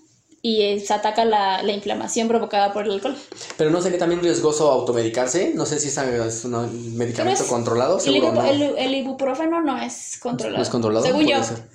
[0.44, 3.16] y eh, se ataca la, la inflamación provocada por el alcohol.
[3.58, 5.54] Pero no sería también riesgoso automedicarse.
[5.56, 7.96] No sé si es un medicamento es- controlado.
[7.98, 8.46] El, Seguro ibu- no.
[8.46, 10.58] el- el ibuprofeno no es controlado.
[10.58, 11.06] ¿No es controlado?
[11.06, 11.44] Según yo.
[11.44, 11.68] Ser.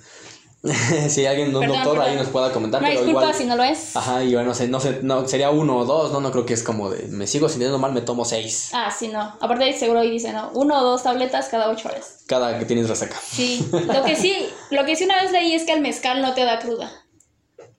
[1.09, 3.35] si alguien, un Perdón, doctor ahí nos pueda comentar, Una pero disculpa igual.
[3.37, 3.95] si no lo es.
[3.95, 6.19] Ajá, y bueno, no sé, no sé, no, sería uno o dos, ¿no?
[6.19, 8.71] No creo que es como de, me sigo sintiendo mal, me tomo seis.
[8.73, 9.21] Ah, sí, no.
[9.39, 10.49] Aparte, seguro ahí dice, ¿no?
[10.53, 12.23] Uno o dos tabletas cada ocho horas.
[12.27, 13.17] Cada que tienes resaca.
[13.21, 13.67] Sí.
[13.71, 16.43] Lo que sí, lo que sí una vez leí es que el mezcal no te
[16.43, 16.91] da cruda.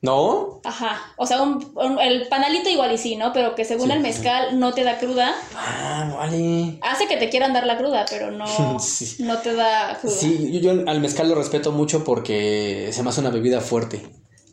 [0.01, 0.61] ¿No?
[0.65, 1.01] Ajá.
[1.17, 3.33] O sea, un- un- el panalito igual y sí, ¿no?
[3.33, 3.93] Pero que según Sí.
[3.95, 5.35] el mezcal no te da cruda.
[5.57, 6.79] Ah, vale.
[6.83, 8.47] Hace que te quieran dar la cruda, pero no,
[8.79, 9.17] Sí.
[9.25, 10.15] no te da cruda.
[10.15, 14.07] Sí, yo, yo al mezcal lo respeto mucho porque se me hace una bebida fuerte.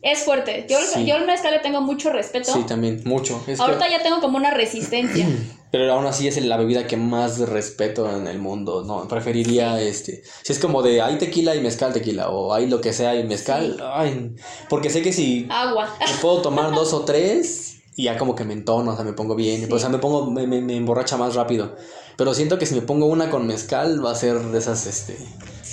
[0.05, 0.67] Es fuerte.
[0.69, 1.03] Yo, Sí.
[1.03, 2.53] yo al mezcal le tengo mucho respeto.
[2.53, 3.41] Sí, también, mucho.
[3.47, 5.27] Es que- Ahorita ya tengo como una resistencia.
[5.71, 9.07] Pero aún así es la bebida que más respeto en el mundo, ¿no?
[9.07, 12.93] Preferiría, este, si es como de hay tequila y mezcal tequila, o hay lo que
[12.93, 14.35] sea y mezcal, ay,
[14.69, 15.97] porque sé que si Agua.
[16.21, 19.36] puedo tomar dos o tres y ya como que me entono, o sea, me pongo
[19.36, 21.75] bien, o sea, me pongo, me, me, me emborracha más rápido.
[22.17, 25.17] Pero siento que si me pongo una con mezcal va a ser de esas, este,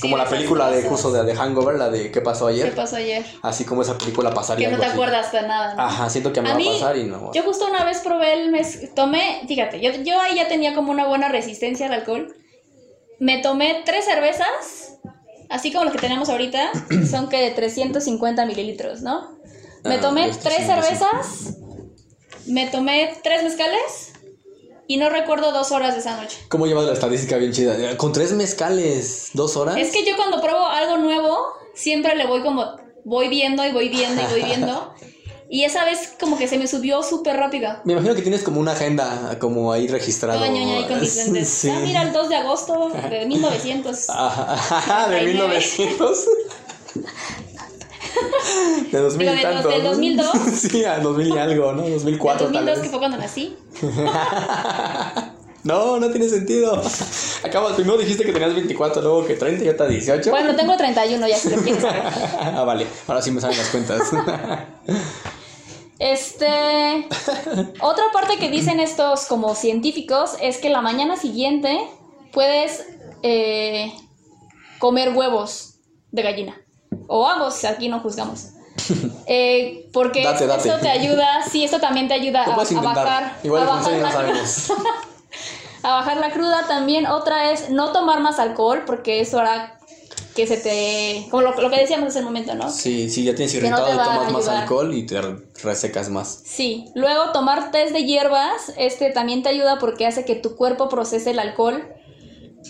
[0.01, 0.91] como de la película de cosas.
[0.91, 2.75] justo de, de Hangover, la de ¿Qué pasó ¿Qué ayer?
[2.75, 3.25] pasó ayer?
[3.43, 4.95] Así como esa película pasaría Que no te así.
[4.95, 5.75] acuerdas de nada.
[5.75, 5.83] ¿no?
[5.83, 7.33] Ajá, siento que me A va mí, a pasar y no.
[7.33, 10.91] Yo justo una vez probé el mezcal, tomé, fíjate, yo, yo ahí ya tenía como
[10.91, 12.35] una buena resistencia al alcohol.
[13.21, 14.99] Me tomé tres cervezas,
[15.49, 16.71] así como las que tenemos ahorita,
[17.11, 19.39] son que de 350 mililitros, ¿no?
[19.85, 21.57] Me Ah, tomé este tres sí, cervezas,
[22.47, 24.13] me tomé tres mezcales
[24.87, 26.39] y no recuerdo dos horas de esa noche.
[26.49, 27.97] ¿Cómo llevas la estadística bien chida?
[27.97, 29.77] Con tres mezcales, dos horas.
[29.77, 31.39] Es que yo cuando pruebo algo nuevo,
[31.75, 34.95] siempre le voy como, voy viendo y voy viendo y voy viendo.
[35.53, 37.77] Y esa vez como que se me subió súper rápido.
[37.85, 40.39] Me imagino que tienes como una agenda como ahí registrada.
[40.39, 41.49] Toda ñoña ahí con mis lentes.
[41.61, 41.69] Sí.
[41.69, 44.09] Ah, mira, el 2 de agosto de 1900.
[44.09, 45.55] Ajá, de 39.
[45.55, 46.19] 1900.
[48.91, 49.73] De 2000 Lo de los tantos.
[49.73, 50.31] del 2002.
[50.71, 51.89] Sí, a 2000 y algo, ¿no?
[51.89, 53.57] 2004 Del tal 2002 que fue cuando nací.
[55.65, 56.83] No, no tiene sentido.
[57.45, 60.31] Acabas, primero dijiste que tenías 24, luego que 30 y ahorita 18.
[60.31, 62.03] Bueno, tengo 31 ya, si lo quieres saber.
[62.41, 62.85] ah, vale.
[63.07, 64.11] Ahora sí me salen las cuentas.
[66.01, 67.07] Este.
[67.81, 71.79] Otra parte que dicen estos como científicos es que la mañana siguiente
[72.33, 72.85] puedes
[73.23, 73.93] eh,
[74.81, 75.77] comer huevos
[76.11, 76.62] de gallina.
[77.15, 78.47] O ambos, aquí no juzgamos.
[79.27, 80.69] Eh, porque Date, date.
[80.69, 84.73] esto te ayuda, sí, esto también te ayuda a, bajar, Igual a bajar la- sabemos.
[85.83, 86.67] a bajar la cruda.
[86.67, 89.79] También otra es no tomar más alcohol, porque eso hará
[90.35, 91.27] que se te.
[91.31, 92.71] Como lo, lo que decíamos hace un momento, ¿no?
[92.71, 95.21] Sí, sí, ya tienes no irritado y tomas más alcohol y te
[95.63, 96.41] resecas más.
[96.45, 96.91] Sí.
[96.95, 101.31] Luego tomar test de hierbas, este también te ayuda porque hace que tu cuerpo procese
[101.33, 101.87] el alcohol.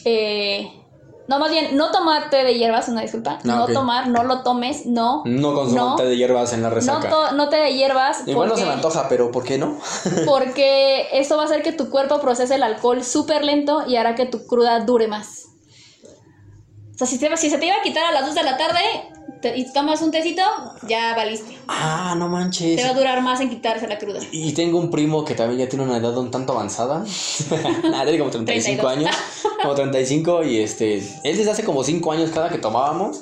[0.05, 0.82] Eh,
[1.29, 3.39] no, más bien, no tomar té de hierbas, una disculpa.
[3.39, 5.23] Ah, no tomar, no lo tomes, no.
[5.25, 5.97] No consumo No.
[5.97, 7.09] té de hierbas en la No, resaca.
[7.09, 8.27] to- no té de hierbas.
[8.27, 9.77] Igual no porque- se me antoja, pero ¿por qué no?
[10.27, 14.15] Porque esto va a hacer que tu cuerpo procese el alcohol súper lento y hará
[14.15, 15.47] que tu cruda dure más.
[17.03, 18.81] O sea, si, se te iba a quitar a las 2 de la tarde
[19.41, 20.43] te- y tomas un tecito,
[20.89, 21.57] ya valiste.
[21.69, 22.77] Ah, no manches.
[22.77, 24.21] Te va a durar más en quitarse la cruda.
[24.31, 27.05] Y tengo un primo que también ya tiene una edad un tanto avanzada.
[27.95, 28.97] Ah, tiene como 35 32.
[28.97, 29.17] años.
[29.61, 30.99] Como 35 y este...
[31.25, 33.21] Él desde hace como 5 años cada que tomábamos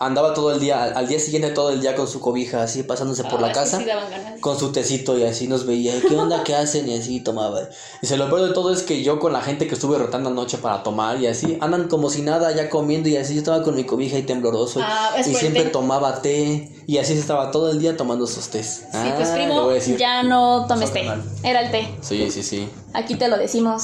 [0.00, 2.82] andaba todo el día, al, al día siguiente todo el día con su cobija así
[2.84, 3.78] pasándose por Ah, la que casa.
[3.78, 4.40] sí daban ganas.
[4.40, 5.94] Con su tecito y así nos veía.
[6.00, 6.44] ¿Qué onda?
[6.44, 6.88] ¿Qué hacen?
[6.88, 7.60] Y así tomaba.
[8.00, 10.30] Y se lo peor de todo es que yo con la gente que estuve rotando
[10.30, 13.34] anoche para tomar y así, andan como si nada ya comiendo y así.
[13.34, 14.80] Yo estaba con mi cobija y tembloroso.
[14.82, 15.70] Ah, es y siempre té.
[15.70, 16.72] tomaba té.
[16.86, 18.84] Y así se estaba todo el día tomando sus tés.
[18.92, 19.96] Sí, pues Ah, primo, voy a decir.
[19.98, 21.10] ya no tomes té.
[21.42, 21.88] Era el té.
[22.00, 22.68] Sí, sí, sí.
[22.94, 23.82] Aquí te lo decimos.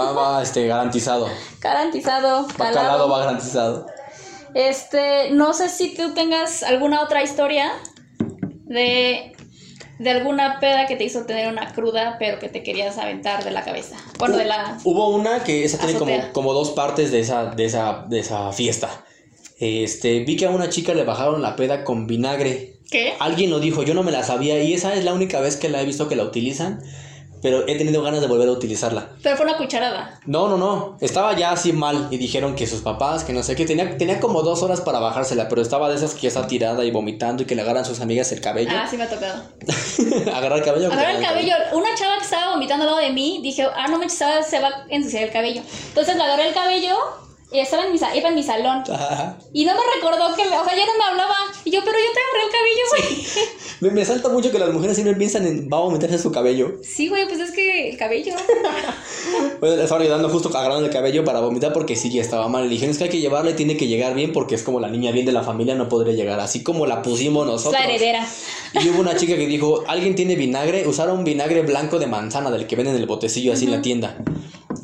[0.00, 1.28] Va, va, este, garantizado.
[1.60, 2.74] Garantizado, Va calado.
[2.74, 3.86] calado, va garantizado.
[4.56, 7.72] Este, no sé si tú tengas alguna otra historia
[8.64, 9.36] de
[9.98, 13.50] de alguna peda que te hizo tener una cruda, pero que te querías aventar de
[13.50, 13.96] la cabeza.
[14.18, 14.78] Bueno, de la...
[14.84, 18.52] Hubo una que esa tiene como, como dos partes de esa, de esa, de esa
[18.52, 19.04] fiesta.
[19.58, 22.74] Este, vi que a una chica le bajaron la peda con vinagre.
[22.90, 23.14] ¿Qué?
[23.18, 25.68] Alguien lo dijo, yo no me la sabía y esa es la única vez que
[25.68, 26.82] la he visto que la utilizan,
[27.42, 29.10] pero he tenido ganas de volver a utilizarla.
[29.22, 30.20] Pero fue una cucharada.
[30.26, 33.56] No, no, no, estaba ya así mal y dijeron que sus papás, que no sé
[33.56, 36.46] qué, tenía, tenía como dos horas para bajársela, pero estaba de esas que ya está
[36.46, 38.70] tirada y vomitando y que le agarran sus amigas el cabello.
[38.72, 39.42] Ah, sí me ha tocado.
[40.34, 40.92] Agarrar el cabello.
[40.92, 41.54] Agarrar el cabello.
[41.72, 44.42] Una chava que estaba vomitando al lado de mí, dije, ah, no me se va
[44.42, 45.62] se va a ensuciar el cabello.
[45.88, 46.96] Entonces le agarré el cabello
[47.52, 48.82] estaba en mi, iba en mi salón.
[48.92, 49.38] Ajá.
[49.52, 51.34] Y no me recordó que, me- o sea, ya no me hablaba.
[51.64, 53.46] Y yo, pero yo te agarré el cabello, güey.
[53.80, 56.72] Me, me salta mucho que las mujeres siempre piensan en va a vomitarse su cabello.
[56.82, 58.34] Sí, güey, pues es que el cabello.
[59.60, 62.64] Bueno, le estaba ayudando justo agarrando el cabello para vomitar porque sí ya estaba mal.
[62.64, 64.78] Le dijeron es que hay que llevarla y tiene que llegar bien porque es como
[64.80, 67.72] la niña bien de la familia, no podría llegar así como la pusimos nosotros.
[67.72, 68.26] la heredera.
[68.74, 70.86] Y hubo una chica que dijo, ¿alguien tiene vinagre?
[70.86, 74.16] Usaron vinagre blanco de manzana del que venden en el botecillo así en la tienda.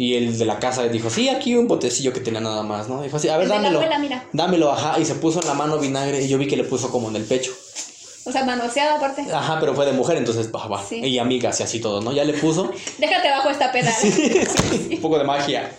[0.03, 3.03] Y el de la casa dijo, sí, aquí un botecillo que tenía nada más, ¿no?
[3.03, 3.78] Dijo así, a ver, dámelo.
[3.78, 4.24] abuela, mira.
[4.32, 4.98] Dámelo, ajá.
[4.98, 7.14] Y se puso en la mano vinagre y yo vi que le puso como en
[7.14, 7.53] el pecho.
[8.24, 9.22] O sea, manoseada aparte.
[9.32, 10.96] Ajá, pero fue de mujer, entonces, bah, bah, Sí.
[10.96, 12.12] y amigas y así todo, ¿no?
[12.12, 12.70] Ya le puso.
[12.98, 13.92] Déjate abajo esta peda.
[14.90, 15.70] un poco de magia.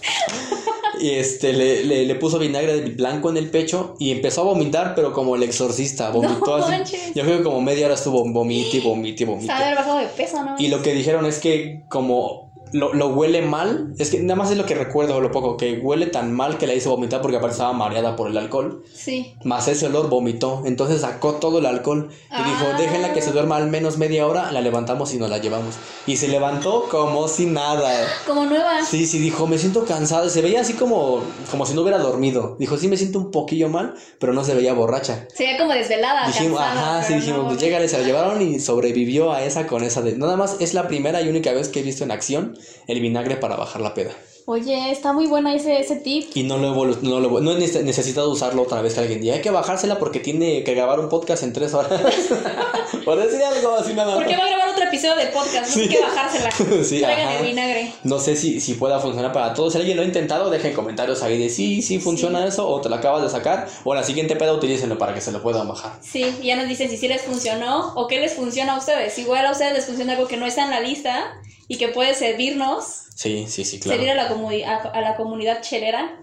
[1.02, 4.44] Y este, le, le, le puso vinagre de blanco en el pecho y empezó a
[4.46, 6.72] vomitar, pero como el exorcista, vomitó No así.
[6.72, 7.14] manches.
[7.14, 9.48] Yo creo que como media hora estuvo vomite, vomite, vomite.
[9.48, 10.56] sea, haber bajado de peso, ¿no?
[10.58, 12.43] Y lo que dijeron es que como
[12.74, 15.80] lo, lo huele mal, es que nada más es lo que recuerdo, lo poco, que
[15.80, 18.84] huele tan mal que la hizo vomitar porque aparte estaba mareada por el alcohol.
[18.94, 19.36] Sí.
[19.46, 22.78] Más ese olor vomitó, entonces sacó todo el alcohol y dijo, Ah.
[22.78, 25.76] déjenla que se duerma al menos media hora, la levantamos y nos la llevamos.
[26.06, 27.92] Y se levantó como si nada.
[28.28, 28.84] Como nueva.
[28.86, 30.30] Sí, sí, dijo, me siento cansada.
[30.30, 31.22] Se veía así como,
[31.52, 32.58] como si no hubiera dormido.
[32.60, 35.28] Dijo, sí, me siento un poquillo mal, pero no se veía borracha.
[35.34, 36.28] Sería como desvelada.
[36.28, 37.48] Dijimos, cansada, ajá, sí, dijimos, no.
[37.50, 40.18] pues llégale, se la llevaron y sobrevivió a esa con esa de.
[40.18, 42.58] Nada más es la primera y única vez que he visto en acción
[42.88, 44.12] el vinagre para bajar la peda.
[44.46, 46.30] Oye, está muy buena ese, ese tip.
[46.36, 49.22] Y no lo, he no, lo no he nece- necesitado usarlo otra vez que alguien
[49.22, 51.92] diga, hay que bajársela porque tiene que grabar un podcast en tres horas.
[53.06, 54.42] Por decir algo así nada ¿Por qué más.
[54.42, 54.63] va a grabar
[54.94, 55.76] episodio de podcast?
[55.76, 56.50] No hay que bajársela.
[56.84, 57.92] Sí, Traigan el vinagre.
[58.04, 59.74] No sé si, si pueda funcionar para todos.
[59.74, 62.90] Si alguien lo ha intentado, dejen comentarios ahí de sí, sí funciona eso, o te
[62.90, 65.94] lo acabas de sacar, o la siguiente peda utilícenlo para que se lo puedan bajar.
[66.02, 69.18] Sí, y ya nos dicen si sí les funcionó o qué les funciona a ustedes.
[69.18, 71.34] Igual a ustedes les funciona algo que no está en la lista
[71.68, 72.84] y que puede servirnos,
[73.16, 73.98] Sí, sí, sí, claro.
[74.02, 76.20] servir a la, a, a la comunidad chelera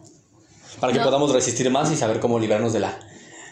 [0.81, 1.05] Para que No.
[1.05, 2.99] podamos resistir más y saber cómo librarnos de la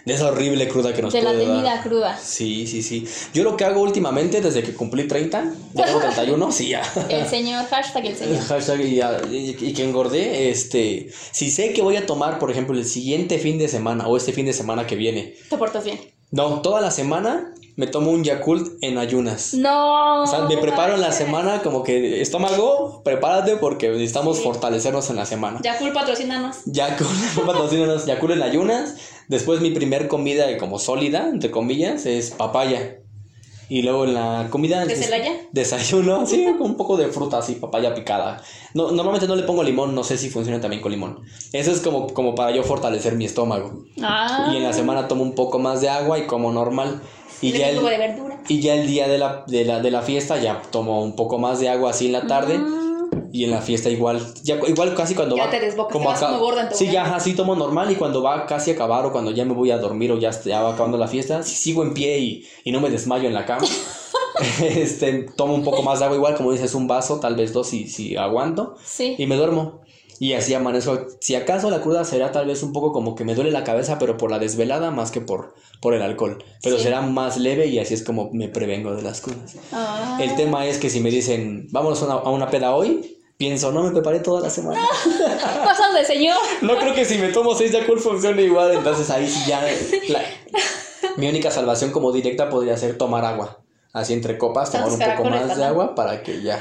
[0.05, 1.82] de esa horrible cruda que nos de la puede dar.
[1.82, 2.18] cruda.
[2.18, 3.07] Sí, sí, sí.
[3.34, 6.82] Yo lo que hago últimamente, desde que cumplí 30, ya tengo 31, sí, ya.
[7.09, 8.42] El señor, hashtag el señor.
[8.49, 12.51] Hashtag y, ya- y- y que engordé, este, si sé que voy a tomar, por
[12.51, 15.84] ejemplo, el siguiente fin de semana o este fin de semana que viene, Te portas
[15.84, 16.01] bien.
[16.30, 19.55] no, toda la semana me tomo un Yakult en ayunas.
[19.55, 20.22] No.
[20.24, 24.42] O sea, me preparo en la semana como que estómago, prepárate porque necesitamos Sí.
[24.42, 25.61] fortalecernos en la semana.
[25.62, 26.57] Ya full patrocínanos.
[26.66, 27.09] Yakult,
[27.46, 28.94] patrocínanos, Yakult en ayunas.
[29.28, 32.98] Después mi primer comida como sólida, entre comillas, es papaya.
[33.70, 34.86] Y luego en la comida...
[34.86, 35.32] ¿De Celaya?
[35.52, 38.42] Desayuno, sí, con un poco de fruta así, papaya picada.
[38.72, 41.20] No, normalmente no le pongo limón, no sé si funciona también con limón.
[41.52, 43.84] Eso es como, como para yo fortalecer mi estómago.
[44.02, 44.50] Ah.
[44.52, 47.02] Y en la semana tomo un poco más de agua y como normal.
[47.42, 48.16] Ya, el, de
[48.48, 51.38] y ya el día de la, de, la, de la fiesta ya tomo un poco
[51.38, 52.58] más de agua así en la tarde.
[52.58, 52.88] Ah.
[53.32, 55.50] Y en la fiesta igual, ya, igual casi cuando Ya va...
[55.50, 58.22] te desbocas, te vas acá- como gorda en Sí, ya, así tomo normal y cuando
[58.22, 60.72] va casi a acabar o cuando ya me voy a dormir o ya, ya va
[60.72, 63.66] acabando la fiesta, si sigo en pie y, y no me desmayo en la cama,
[64.60, 67.68] este, tomo un poco más de agua igual, como dices, un vaso, tal vez dos
[67.68, 69.14] si, si aguanto Sí.
[69.18, 69.80] y me duermo.
[70.20, 71.06] Y así amanezco.
[71.20, 73.98] Si acaso la cruda será tal vez un poco como que me duele la cabeza,
[73.98, 76.42] pero por la desvelada más que por, por el alcohol.
[76.62, 76.82] Pero Sí.
[76.84, 79.54] será más leve y así es como me prevengo de las crudas.
[79.72, 80.18] Ah.
[80.20, 83.70] El tema es que si me dicen, vámonos a una, a una peda hoy, pienso,
[83.70, 84.80] no me preparé toda la semana.
[85.64, 86.36] Cosas de señor.
[86.62, 89.62] No creo que si me tomo seis Yakult funcione igual, entonces ahí sí ya...
[90.08, 90.22] la-
[91.16, 93.58] mi única salvación como directa podría ser tomar agua.
[93.99, 96.61] Así entre copas, tomar un poco más de agua para que ya...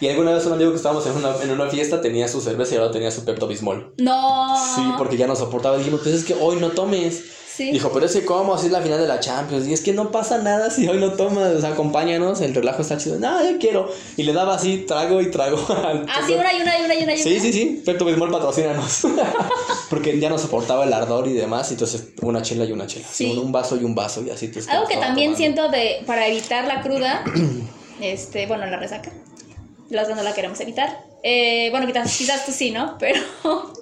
[0.00, 2.74] Y alguna vez un amigo que estábamos en una, en una fiesta tenía su cerveza
[2.74, 3.94] y ahora tenía su Pepto Bismol.
[3.98, 4.56] No.
[4.74, 5.78] Sí, porque ya no soportaba.
[5.78, 7.22] Dijimos, pues es que hoy no tomes.
[7.54, 7.70] Sí.
[7.70, 9.66] Dijo, pero es que cómo, así es la final de la Champions.
[9.68, 11.54] Y es que no pasa nada si hoy no tomas.
[11.54, 13.18] O sea, acompáñanos, el relajo está chido.
[13.18, 13.90] No, yo quiero.
[14.16, 15.58] Y le daba así, trago y trago.
[15.84, 17.82] al- Ah, sí, una y una y una y una Sí, sí, sí.
[17.84, 19.02] Pepto Bismol patrocínanos.
[19.90, 21.70] Porque ya no soportaba el ardor y demás.
[21.70, 23.06] Entonces, una chela y una chela.
[23.10, 24.22] Sí, un, vaso y un vaso.
[24.22, 25.36] Y así te Algo que también tomando.
[25.36, 27.24] siento de para evitar la cruda,
[28.00, 29.12] este, bueno, la resaca.
[29.90, 31.04] La otra no la queremos evitar.
[31.22, 32.96] Eh, bueno, quizás, quizás tú sí, ¿no?
[32.98, 33.20] Pero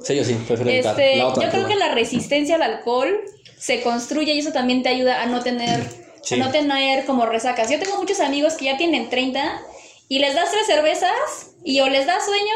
[0.03, 0.99] Sí, yo sí, prefiero evitar.
[1.01, 1.68] este, La yo otra creo cruda.
[1.75, 3.21] que la resistencia al alcohol
[3.61, 5.80] se construye y eso también te ayuda a no tener
[6.22, 6.34] Sí.
[6.34, 7.70] a no tener como resacas.
[7.70, 9.62] Yo tengo muchos amigos que ya tienen 30
[10.08, 12.54] y les das tres cervezas y o les da sueño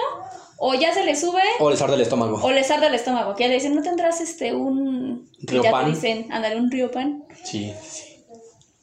[0.59, 2.39] o ya se les sube O les arde el estómago.
[2.43, 3.35] o les arde el estómago.
[3.35, 5.31] Que ya le dicen, ¿no tendrás este un...
[5.41, 5.85] y ya Riopan.
[5.87, 7.25] te dicen, ándale, un río pan.
[7.45, 7.73] Sí.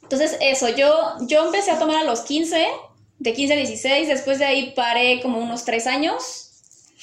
[0.02, 2.66] Entonces, eso, yo, yo empecé a tomar a los 15,
[3.18, 6.50] de 15 a 16, después de ahí paré como unos 3 años.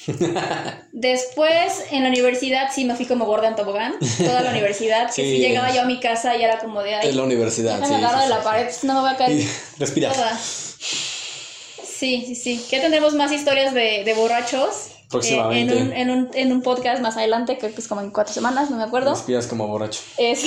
[0.92, 5.12] Después, en la universidad, sí me fui como gorda en tobogán, toda la universidad, que
[5.12, 5.22] Sí.
[5.22, 7.78] sí llegaba yo a mi casa y era como de, Es ay, la universidad.
[7.80, 8.42] Sí, sí, de la sí.
[8.44, 9.42] pared, no me voy a caer
[9.78, 10.12] Respira.
[10.12, 10.38] toda.
[10.38, 12.64] Sí, sí, sí.
[12.70, 14.86] Ya tendremos más historias de, de borrachos.
[14.88, 15.76] eh, Próximamente.
[15.76, 18.32] en, un, en, un, en un podcast más adelante, creo que es como en cuatro
[18.32, 19.10] semanas, no me acuerdo.
[19.10, 20.00] Respiras como borracho.
[20.16, 20.44] Es,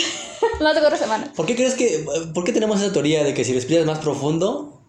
[0.59, 1.29] no, de cuatro semanas.
[1.35, 2.05] ¿Por qué crees que.?
[2.33, 4.81] ¿Por qué tenemos esa teoría de que si respiras más profundo,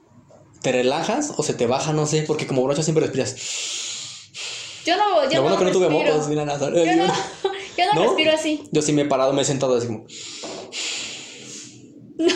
[0.63, 1.93] te relajas o se te baja?
[1.93, 3.37] No sé, porque como borracho siempre respiras.
[4.85, 6.13] Yo no, yo Lo bueno no que no tuve respiro.
[6.13, 6.69] mocos, mira, nada.
[6.71, 7.07] Yo no,
[7.77, 8.03] yo no, ¿No?
[8.07, 8.63] respiro así.
[8.71, 10.05] Yo sí me he parado, me he sentado así como.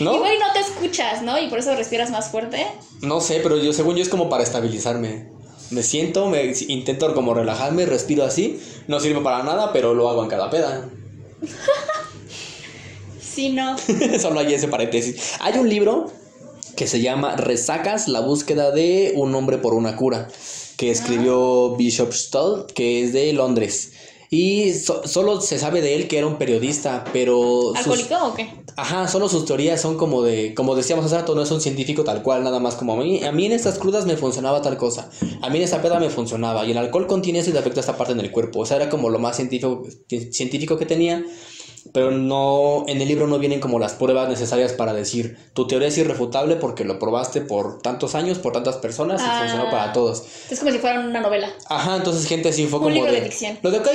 [0.00, 0.16] ¿No?
[0.16, 1.38] Igual y no te escuchas, ¿no?
[1.38, 2.66] Y por eso respiras más fuerte.
[3.02, 5.30] No sé, pero yo según yo es como para estabilizarme.
[5.70, 8.60] Me siento, me intento como relajarme, respiro así.
[8.86, 10.88] No sirve para nada, pero lo hago en cada peda.
[13.20, 13.76] Sí, no.
[14.20, 15.32] Solo hay ese paréntesis.
[15.40, 16.06] Hay un libro
[16.76, 20.28] que se llama Resacas, la búsqueda de un hombre por una cura,
[20.76, 23.92] que escribió Bishop Stull, que es de Londres.
[24.30, 27.68] Y so- solo se sabe de él que era un periodista, pero...
[27.68, 28.48] sus- ¿Alcohólico o qué?
[28.76, 32.02] Ajá, solo sus teorías son como de, como decíamos hace rato, no es un científico
[32.02, 34.76] tal cual, nada más como a mí, a mí en estas crudas me funcionaba tal
[34.76, 35.08] cosa,
[35.42, 37.78] a mí en esta peda me funcionaba, y el alcohol contiene eso y te afecta
[37.78, 39.84] esta parte en el cuerpo, o sea, era como lo más científico,
[40.32, 41.24] científico que tenía,
[41.92, 45.88] pero no, en el libro no vienen como las pruebas necesarias para decir, tu teoría
[45.88, 49.38] es irrefutable porque lo probaste por tantos años, por tantas personas y Ah.
[49.40, 50.24] funcionó para todos.
[50.50, 51.48] Es como si fuera una novela.
[51.68, 53.58] Ajá, entonces gente así fue Un como libro de, de ficción.
[53.62, 53.88] Lo de ok,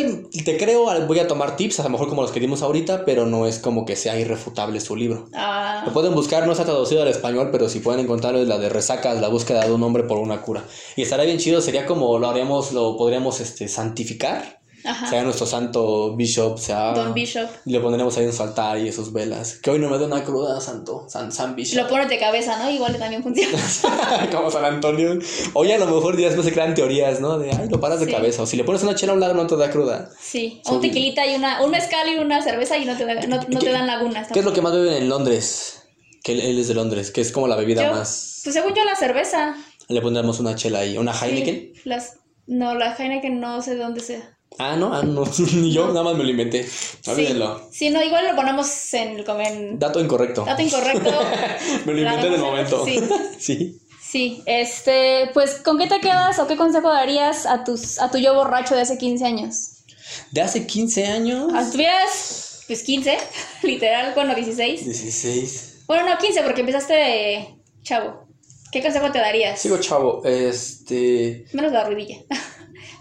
[0.45, 3.25] te creo, voy a tomar tips, a lo mejor como los que dimos ahorita, pero
[3.25, 5.27] no es como que sea irrefutable su libro.
[5.33, 8.57] Ah, Lo pueden buscar, no está traducido al español, pero si pueden encontrarlo es la
[8.57, 10.63] de resacas, la búsqueda de un hombre por una cura.
[10.95, 14.58] Y estaría bien chido, sería como lo haríamos, lo podríamos este, santificar.
[14.85, 15.09] Ajá.
[15.09, 16.93] Sea nuestro santo bishop, sea...
[16.93, 17.47] Don Bishop.
[17.65, 19.55] Y le pondremos ahí en su altar y sus velas.
[19.61, 21.81] Que hoy no me da una cruda, santo, San, San Bishop.
[21.83, 22.69] Lo pones de cabeza, ¿no?
[22.69, 23.57] Igual también funciona.
[24.31, 25.17] como San Antonio.
[25.53, 27.37] Oye, a lo mejor ya después se crean teorías, ¿no?
[27.39, 28.11] De, ay, lo paras de Sí.
[28.11, 28.43] cabeza.
[28.43, 30.09] O si le pones una chela a un lado, no te da cruda.
[30.19, 30.61] Sí.
[30.65, 33.37] Son- Un tequilita y una, un mezcal y una cerveza y no te, da- no,
[33.37, 34.27] no ¿Qué- te dan lagunas.
[34.31, 35.83] ¿Qué es lo que más beben en Londres?
[36.23, 38.41] Que él, él es de Londres, que es como la bebida Yo- más...
[38.43, 39.55] Pues según yo la cerveza.
[39.89, 40.97] Le pondremos una chela ahí.
[40.97, 41.73] ¿Una Heineken?
[41.75, 42.17] Sí, las,
[42.47, 44.37] no, la Heineken no sé de dónde sea.
[44.57, 45.23] Ah, no, ah, no.
[45.53, 46.67] Ni yo nada más me lo inventé.
[47.07, 47.59] Olvídenlo.
[47.71, 47.77] Sí.
[47.85, 50.43] sí, no, igual lo ponemos en, como en Dato incorrecto.
[50.43, 51.11] dato incorrecto.
[51.85, 52.85] me lo inventé en el momento.
[52.85, 52.99] Sí.
[53.39, 53.81] sí.
[54.01, 58.17] Sí, este, pues, ¿con qué te quedas o qué consejo darías a tus, a tu
[58.17, 59.83] yo borracho de hace 15 años?
[60.31, 61.51] De hace 15 años.
[61.53, 63.17] Ah, Si tuvieras, pues, 15,
[63.61, 64.83] literal, bueno, 16.
[64.83, 65.83] 16.
[65.85, 68.27] Bueno, no, 15, porque empezaste de chavo.
[68.71, 69.59] ¿Qué consejo te darías?
[69.61, 70.23] Sigo chavo.
[70.25, 71.45] Este.
[71.53, 72.17] Menos la rodilla.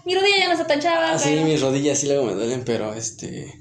[0.05, 1.11] Mi rodilla ya no está tan chava.
[1.11, 3.53] Así pero- mis rodillas sí luego me duelen, pero este.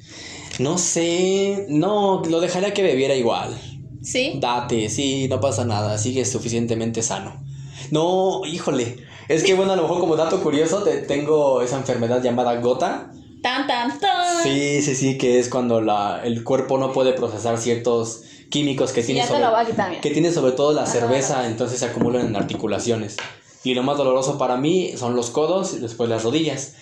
[0.59, 1.67] No sé.
[1.69, 3.57] No, lo dejaría que bebiera igual.
[4.03, 4.39] Sí.
[4.41, 7.45] Date, sí, no pasa nada, sigue suficientemente sano.
[7.91, 8.97] No, híjole.
[9.29, 13.11] Es que bueno, a lo mejor como dato curioso, te, tengo esa enfermedad llamada gota.
[13.43, 14.43] Tan, tan, tan.
[14.43, 19.03] Sí, sí, sí, que es cuando la, el cuerpo no puede procesar ciertos químicos que
[19.03, 20.87] Sí, tiene sobre, que tiene sobre todo la Ah.
[20.87, 23.17] cerveza, entonces se acumulan en articulaciones.
[23.65, 26.75] Y lo más doloroso para mí son los codos y después las rodillas.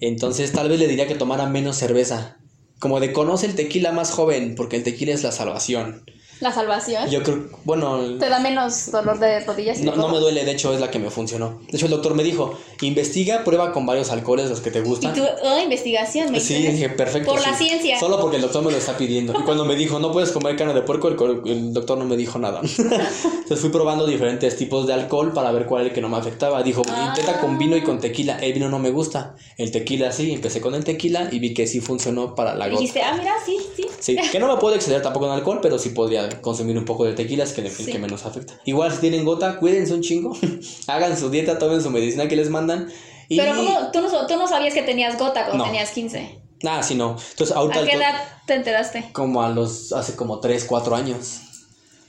[0.00, 2.38] Entonces tal vez le diría que tomara menos cerveza.
[2.78, 6.04] Como de conoce el tequila más joven, porque el tequila es la salvación.
[6.44, 7.08] La salvación.
[7.10, 9.80] Yo creo, bueno, Te da menos dolor de rodillas.
[9.80, 11.60] no, no me duele, de hecho es la que me funcionó.
[11.70, 14.82] De hecho el doctor me dijo, investiga, prueba con varios alcoholes los que te Y
[14.82, 15.14] gustan.
[15.14, 17.30] tú, oh, investigación, me Sí, dije, perfecto.
[17.32, 17.98] Por la ciencia.
[17.98, 19.32] Solo porque el doctor me lo está pidiendo.
[19.38, 22.16] Y cuando me dijo, no puedes comer carne de puerco, el, el doctor no me
[22.16, 22.60] dijo nada.
[22.84, 26.18] Entonces fui probando diferentes tipos de alcohol para ver cuál era el que no me
[26.18, 26.62] afectaba.
[26.62, 28.38] Dijo, intenta con vino y con tequila.
[28.38, 29.34] El vino no me gusta.
[29.56, 30.32] El tequila sí.
[30.32, 32.80] Empecé con el tequila y vi que sí funcionó para la Y gota.
[32.80, 33.86] dijiste, ah, mira, sí, sí.
[33.98, 37.04] Sí, que no me puedo exceder tampoco en alcohol, pero sí podría consumir un poco
[37.04, 37.90] de tequila, es que el Sí.
[37.90, 38.54] que menos afecta.
[38.64, 40.36] Igual si tienen gota, cuídense un chingo.
[40.86, 42.88] Hagan su dieta, tomen su medicina que les mandan.
[43.28, 43.36] Y...
[43.38, 43.90] Pero ¿cómo?
[43.92, 45.70] Tú, no, tú no sabías que tenías gota cuando No.
[45.70, 46.40] tenías 15.
[46.66, 47.16] Ah, sí, no.
[47.30, 47.80] Entonces, ahorita...
[47.80, 48.14] ¿A qué edad
[48.46, 49.10] te enteraste?
[49.12, 51.40] como a los hace como 3, 4 años.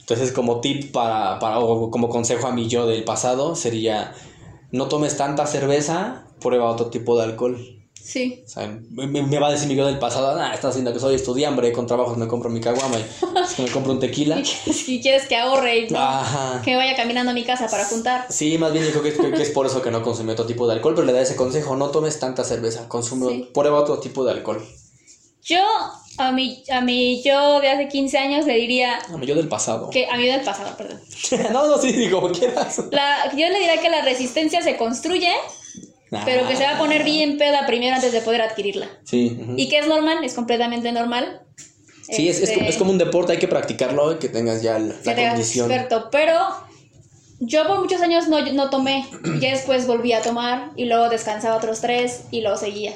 [0.00, 4.14] Entonces, como tip para, para o como consejo a mi yo del pasado sería
[4.70, 7.58] no tomes tanta cerveza, prueba otro tipo de alcohol.
[8.06, 8.44] Sí.
[8.46, 11.16] O sea, me, va a decir mi yo del pasado, ah, estás haciendo que soy
[11.16, 14.44] estudiante, con trabajos me compro mi caguama, y me compro un tequila.
[14.44, 16.62] Si quieres que ahorre y Ajá.
[16.64, 18.26] que vaya caminando a mi casa para juntar.
[18.30, 20.68] Sí, más bien creo que, es- que es por eso que no consume otro tipo
[20.68, 23.50] de alcohol, pero le da ese consejo, no tomes tanta cerveza, consume, Sí.
[23.52, 24.64] prueba otro tipo de alcohol.
[25.42, 25.60] Yo,
[26.18, 29.48] A mi, a mi yo de hace 15 años le diría A mí yo del
[29.48, 29.90] pasado.
[29.90, 30.98] que, a mi yo del pasado, perdón.
[31.52, 32.80] no, no, sí, sí, como quieras.
[32.90, 35.30] La, yo le diría que la resistencia se construye,
[36.24, 38.88] pero que se va a poner bien peda primero antes de poder adquirirla.
[39.04, 39.38] Sí.
[39.40, 39.54] ujú.
[39.56, 41.42] Y que es normal, es completamente normal.
[42.08, 44.62] Sí, es, es, Este, como- es como un deporte, hay que practicarlo y que tengas
[44.62, 45.70] ya la, que la condición.
[45.70, 46.38] experto, pero
[47.40, 51.08] yo por muchos años no, no tomé, y ya después volví a tomar y luego
[51.08, 52.92] descansaba otros tres y luego seguía.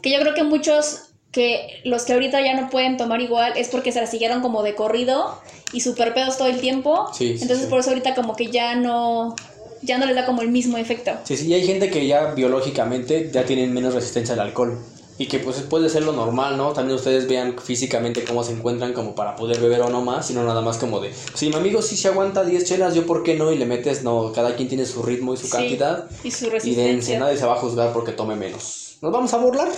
[0.00, 3.68] Que yo creo que muchos que los que ahorita ya no pueden tomar igual es
[3.68, 5.40] porque se la siguieron como de corrido
[5.72, 7.08] y super pedos todo el tiempo.
[7.14, 7.70] Sí, sí, Entonces sí.
[7.70, 9.34] por eso ahorita como que ya no
[9.82, 11.12] ya no les da como el mismo efecto.
[11.24, 14.78] Sí, sí, y hay gente que ya biológicamente ya tienen menos resistencia al alcohol.
[15.18, 16.72] Y que pues puede ser lo normal, ¿no?
[16.72, 20.42] También ustedes vean físicamente cómo se encuentran como para poder beber o no más, sino
[20.42, 23.34] nada más como de, si mi amigo sí se aguanta 10 chelas, yo por qué
[23.34, 26.10] no, y le metes, no, cada quien tiene su ritmo y su Sí, cantidad.
[26.24, 27.18] y su Y dense, resistencia.
[27.20, 28.96] nadie se va a juzgar porque tome menos.
[29.02, 29.68] Nos vamos a burlar,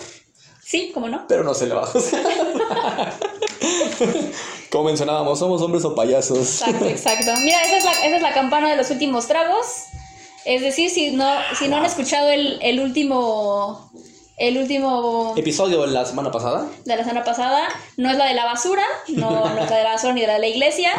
[0.62, 1.26] Sí, ¿cómo no?
[1.28, 2.22] pero no se le va a juzgar.
[4.70, 6.62] como mencionábamos, somos hombres o payasos.
[6.62, 7.32] Exacto, exacto.
[7.40, 9.66] Mira, esa es, la, esa es la campana de los últimos tragos.
[10.44, 11.26] Es decir, si no,
[11.58, 13.90] si no han escuchado el, el último.
[14.36, 16.66] El último Episodio de la semana pasada.
[16.84, 19.84] de la semana pasada, no es la de la basura, no, no es la de
[19.84, 20.90] la basura ni de la de la iglesia.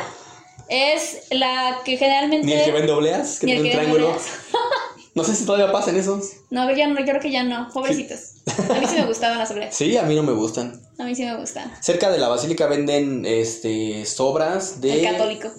[0.70, 2.48] Es la que generalmente.
[2.48, 4.16] Ni el que vende obleas, que tiene un triángulo.
[5.16, 6.26] No sé si todavía pasan esos.
[6.50, 7.70] No, ya no, yo creo que ya no.
[7.74, 8.34] Pobrecitos.
[8.70, 9.74] A mí sí me gustaban las obleas.
[9.74, 10.82] Sí, a mí no me gustan.
[11.00, 11.72] A mí sí me gustan.
[11.82, 15.50] Cerca de la basílica venden este sobras de El católico.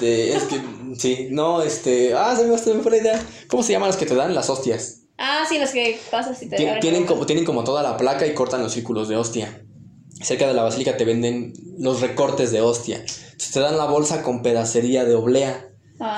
[0.00, 0.60] de es que
[0.98, 3.26] sí, no, este, ah, se me, fue la idea.
[3.48, 5.00] ¿Cómo se llaman las que te dan las hostias?
[5.18, 8.26] Ah, sí, los que pasas y te Tien- tienen como tienen como toda la placa
[8.26, 9.64] y cortan los círculos de hostia.
[10.22, 12.98] Cerca de la basílica te venden los recortes de hostia.
[12.98, 15.68] Entonces, te dan la bolsa con pedacería de oblea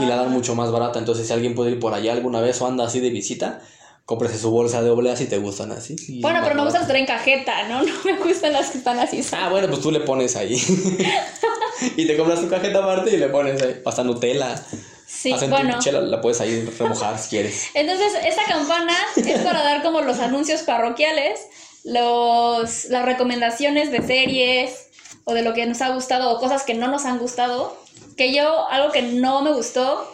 [0.00, 0.30] y la dan Ah.
[0.30, 0.98] mucho más barata.
[0.98, 3.60] Entonces, si alguien puede ir por allá alguna vez o anda así de visita,
[4.04, 5.96] cómprese su bolsa de obleas si te gustan así.
[6.08, 7.82] y Bueno, pero me gustan las traen cajeta, ¿no?
[7.84, 9.20] No me gustan las que están así.
[9.32, 10.54] Ah, bueno, pues tú le pones ahí.
[11.96, 13.80] y te compras tu cajeta aparte y le pones ahí.
[13.84, 14.60] Hasta Nutella.
[15.06, 15.74] Sí, Hacen bueno.
[15.74, 17.66] tu chela, la puedes ahí remojar si quieres.
[17.74, 21.40] Entonces, esta campana es para dar como los anuncios parroquiales,
[21.84, 24.88] los, las recomendaciones de series
[25.24, 27.76] o de lo que nos ha gustado o cosas que no nos han gustado.
[28.16, 30.10] Que yo, algo que no me gustó,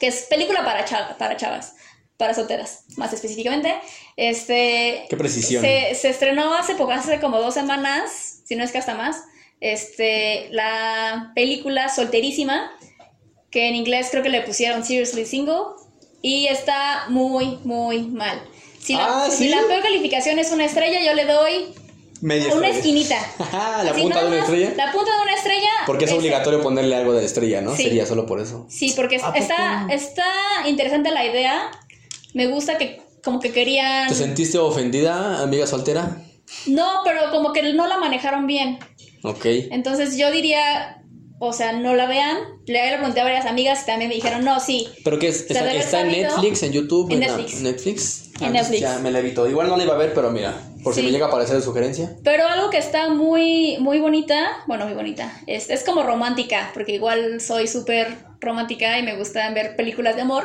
[0.00, 1.74] que es película para, chava- para chavas,
[2.16, 3.74] para solteras, más específicamente.
[4.16, 5.62] Este, Qué precisión.
[5.62, 9.22] se, se estrenó hace poco, hace como dos semanas, si no es que hasta más,
[9.60, 12.70] este, la película Solterísima,
[13.50, 15.62] que en inglés creo que le pusieron Seriously Single,
[16.22, 18.42] y está muy, muy mal.
[18.80, 21.74] Si la, Ah, si la peor calificación es una estrella, yo le doy
[22.20, 22.76] Media una estrella.
[22.78, 23.16] esquinita.
[23.38, 24.72] Ajá, la Así punta de una estrella.
[24.76, 25.68] La punta de una estrella.
[25.86, 26.18] Porque es ese.
[26.18, 27.74] obligatorio ponerle algo de estrella, ¿no?
[27.76, 27.84] Sí.
[27.84, 28.66] Sería solo por eso.
[28.68, 30.24] Sí, porque ¿A está, está
[30.66, 31.70] interesante la idea.
[32.32, 34.08] Me gusta que como que querían...
[34.08, 36.18] ¿Te sentiste ofendida, amiga soltera?
[36.66, 38.78] No, pero como que no la manejaron bien.
[39.22, 39.44] Ok.
[39.70, 41.02] Entonces yo diría,
[41.38, 42.36] o sea, no la vean.
[42.66, 44.88] Le le pregunté a varias amigas y también me dijeron, no, sí.
[45.04, 45.50] ¿Pero qué es?
[45.50, 47.10] ¿Está, en Netflix, en YouTube?
[47.12, 47.60] En Netflix.
[47.60, 48.30] ¿Netflix?
[48.40, 48.80] En Ah, Netflix.
[48.80, 49.48] Ya me la evito.
[49.48, 50.54] Igual no la iba a ver, pero mira,
[50.84, 51.06] por si Sí.
[51.06, 52.16] me llega a aparecer de sugerencia.
[52.22, 56.92] Pero algo que está muy, muy bonita, bueno, muy bonita, es, es como romántica, porque
[56.92, 60.44] igual soy súper romántica y me gusta ver películas de amor.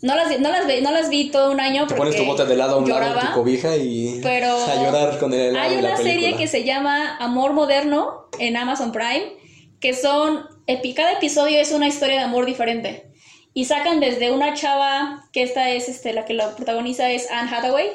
[0.00, 2.44] No las, no las, vi, no las vi todo un año Te pones tu bote
[2.44, 5.56] de helado a un lado lloraba, de tu cobija y pero a llorar con el
[5.56, 9.32] Hay de la una serie que se llama Amor Moderno en Amazon Prime,
[9.80, 10.46] que son,
[10.94, 13.10] cada episodio es una historia de amor diferente.
[13.54, 17.50] Y sacan desde una chava, que esta es este, la que la protagoniza es Anne
[17.52, 17.90] Hathaway,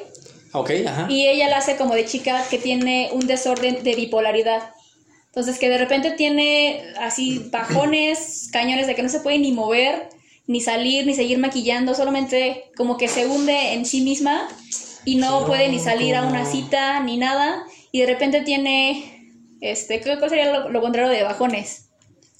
[0.54, 1.06] Ok, ajá.
[1.10, 4.70] y ella la hace como de chica que tiene un desorden de bipolaridad.
[5.26, 10.08] Entonces que de repente tiene así bajones, cañones de que no se puede ni mover,
[10.46, 14.48] ni salir, ni seguir maquillando, solamente como que se hunde en sí misma
[15.04, 17.64] y no puede ni salir a una cita ni nada.
[17.90, 21.83] Y de repente tiene, este, ¿qué cuál sería lo, lo contrario de bajones?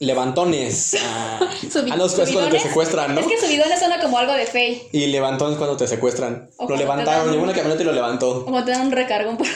[0.00, 0.96] Levantones.
[1.00, 3.20] Ah, ah, no, es cuando te secuestran, ¿no?
[3.20, 6.50] Es que subidones suena como algo de fe, Y levantones cuando te secuestran.
[6.56, 8.44] O lo levantaron, llegó una camioneta y lo levantó.
[8.44, 9.36] como te dan un recargón.
[9.36, 9.46] por-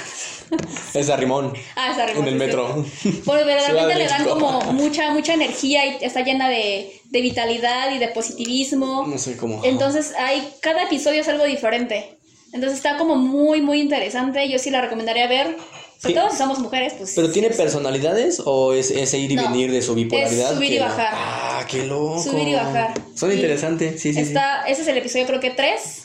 [0.95, 1.53] Es de Rimón.
[1.77, 2.85] ah, está En el metro.
[3.03, 7.91] Ciudad de verdaderamente le dan como mucha, mucha energía y está llena de, de vitalidad
[7.93, 9.07] y de positivismo.
[9.07, 9.61] No sé cómo.
[9.65, 12.17] Entonces, hay, cada episodio es algo diferente.
[12.53, 14.49] Entonces está como muy, muy interesante.
[14.49, 15.57] Yo sí la recomendaría ver.
[16.01, 16.21] Sobre Sí.
[16.21, 17.13] todo si somos mujeres, pues.
[17.17, 20.51] ¿Pero tiene personalidades o es ese ir y No, venir de su bipolaridad?
[20.53, 21.09] es subir y bajar.
[21.13, 22.23] Ah, qué loco.
[22.23, 22.95] Subir y bajar.
[23.17, 26.05] Son interesantes, sí, sí, está, Ese es el episodio, creo que tres.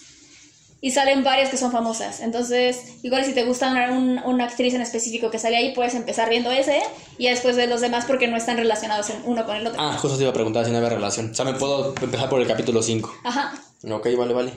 [0.81, 2.19] Y salen varias que son famosas.
[2.19, 5.93] Entonces, igual si te gusta una, un- una actriz en específico que sale ahí, puedes
[5.95, 6.81] empezar viendo ese.
[7.17, 9.79] Y después ver los demás porque no están relacionados en uno con el otro.
[9.81, 11.31] Ah, justo te iba a preguntar si no había relación.
[11.31, 13.13] O sea, me puedo empezar por el capítulo 5.
[13.23, 13.53] Ajá.
[13.89, 14.53] Ok, vale, vale.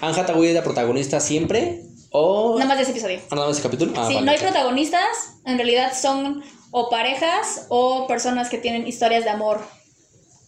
[0.00, 1.82] Anne Hathaway es la protagonista siempre.
[2.10, 2.54] O...
[2.58, 3.20] Nada más de ese episodio.
[3.30, 3.92] Ah, nada más ese capítulo.
[3.96, 4.26] Ah, sí, vale.
[4.26, 5.06] no hay protagonistas,
[5.44, 9.60] en realidad son o parejas o personas que tienen historias de amor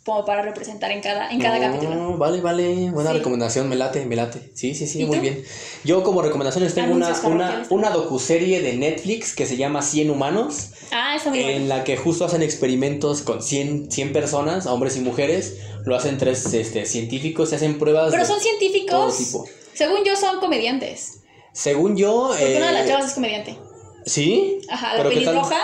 [0.04, 2.16] como para representar en cada, en cada capítulo.
[2.16, 3.18] Vale, vale, buena Sí.
[3.18, 4.50] recomendación, me late, me late.
[4.54, 5.22] Sí, sí, sí, ¿Y muy tú?
[5.22, 5.44] bien.
[5.84, 10.11] Yo como recomendaciones tengo una, Anuncios una, una docuserie de Netflix que se llama 100
[10.11, 11.66] humanos, Ah, está muy en bueno.
[11.66, 16.52] la que justo hacen experimentos con 100, 100 personas, hombres y mujeres, lo hacen tres
[16.54, 19.16] este, científicos, se hacen pruebas Pero de son todo científicos.
[19.18, 19.46] tipo.
[19.74, 21.20] Según yo, son comediantes.
[21.53, 22.28] Según yo...
[22.30, 23.59] Porque una de las eh, chavas es comediante.
[24.07, 24.61] ¿Sí?
[24.68, 25.59] Ajá, la pelirroja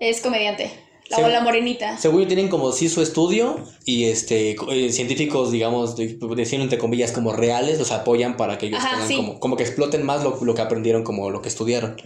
[0.00, 0.70] es comediante.
[1.10, 1.98] La, Según- o la morenita.
[1.98, 6.78] Según yo tienen como sí su estudio y este eh, científicos, digamos, de- decirlo entre
[6.78, 9.16] comillas como reales, los apoyan para que ellos Ajá, tengan sí.
[9.16, 11.96] como, como que exploten más lo, lo que aprendieron como lo que estudiaron.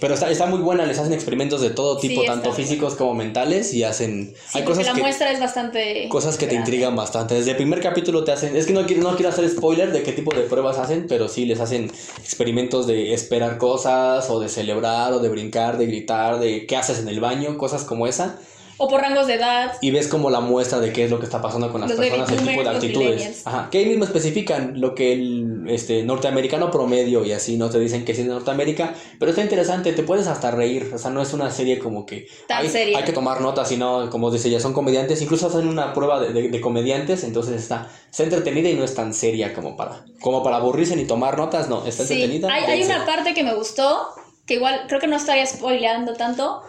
[0.00, 3.74] Pero está, está muy buena, les hacen experimentos de todo tipo, tanto físicos como mentales
[3.74, 4.34] y hacen...
[4.34, 6.08] Sí, hay cosas la que, muestra es bastante.
[6.08, 7.34] cosas que te intrigan bastante.
[7.34, 8.56] Desde el primer capítulo te hacen...
[8.56, 11.28] Es que no quiero, no quiero hacer spoiler de qué tipo de pruebas hacen, pero
[11.28, 16.40] sí les hacen experimentos de esperar cosas o de celebrar o de brincar, de gritar,
[16.40, 18.38] de qué haces en el baño, cosas como esa.
[18.82, 19.72] O por rangos de edad.
[19.82, 21.98] Y ves como la muestra de qué es lo que está pasando con las Los
[21.98, 23.42] personas, el tipo de actitudes.
[23.46, 23.68] Ajá.
[23.70, 28.06] Que ahí mismo especifican lo que el este, norteamericano promedio y así, no te dicen
[28.06, 30.90] que es de Norteamérica, pero está interesante, te puedes hasta reír.
[30.94, 32.96] O sea, no es una serie como que Tan hay, seria.
[32.98, 36.32] hay que tomar notas, sino como dice ya son comediantes, incluso hacen una prueba de,
[36.32, 40.42] de- de comediantes, entonces está, está entretenida y no es tan seria como para, como
[40.42, 42.48] para aburrirse ni tomar notas, no, está Sí, entretenida.
[42.52, 44.08] hay, hay una parte que me gustó,
[44.46, 46.62] que igual creo que no estaría spoileando tanto,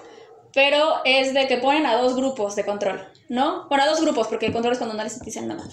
[0.53, 3.67] pero es de que ponen a dos grupos de control, ¿no?
[3.69, 5.63] Bueno, a dos grupos, porque el control es cuando no les dicen nada.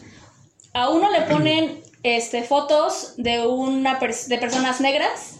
[0.75, 5.37] A uno le ponen este, fotos de, una pers- de personas negras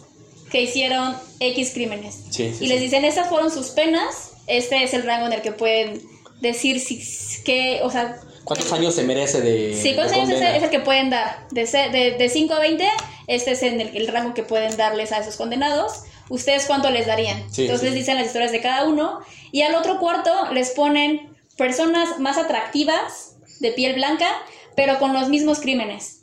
[0.51, 2.15] que hicieron X crímenes.
[2.31, 5.41] Sí, sí, y les dicen, estas fueron sus penas, este es el rango en el
[5.41, 6.01] que pueden
[6.41, 7.01] decir si,
[7.43, 10.63] que, o sea, ¿Cuántos años se merece de Sí, ¿cuántos de años es el, es
[10.63, 11.45] el que pueden dar?
[11.51, 12.83] De, de, de 5 a 20,
[13.27, 16.01] este es en el, el rango que pueden darles a esos condenados.
[16.29, 17.51] ¿Ustedes cuánto les darían?
[17.51, 19.19] Sí, Entonces sí, dicen las historias de cada uno.
[19.51, 24.27] Y al otro cuarto les ponen personas más atractivas, de piel blanca,
[24.75, 26.21] pero con los mismos crímenes.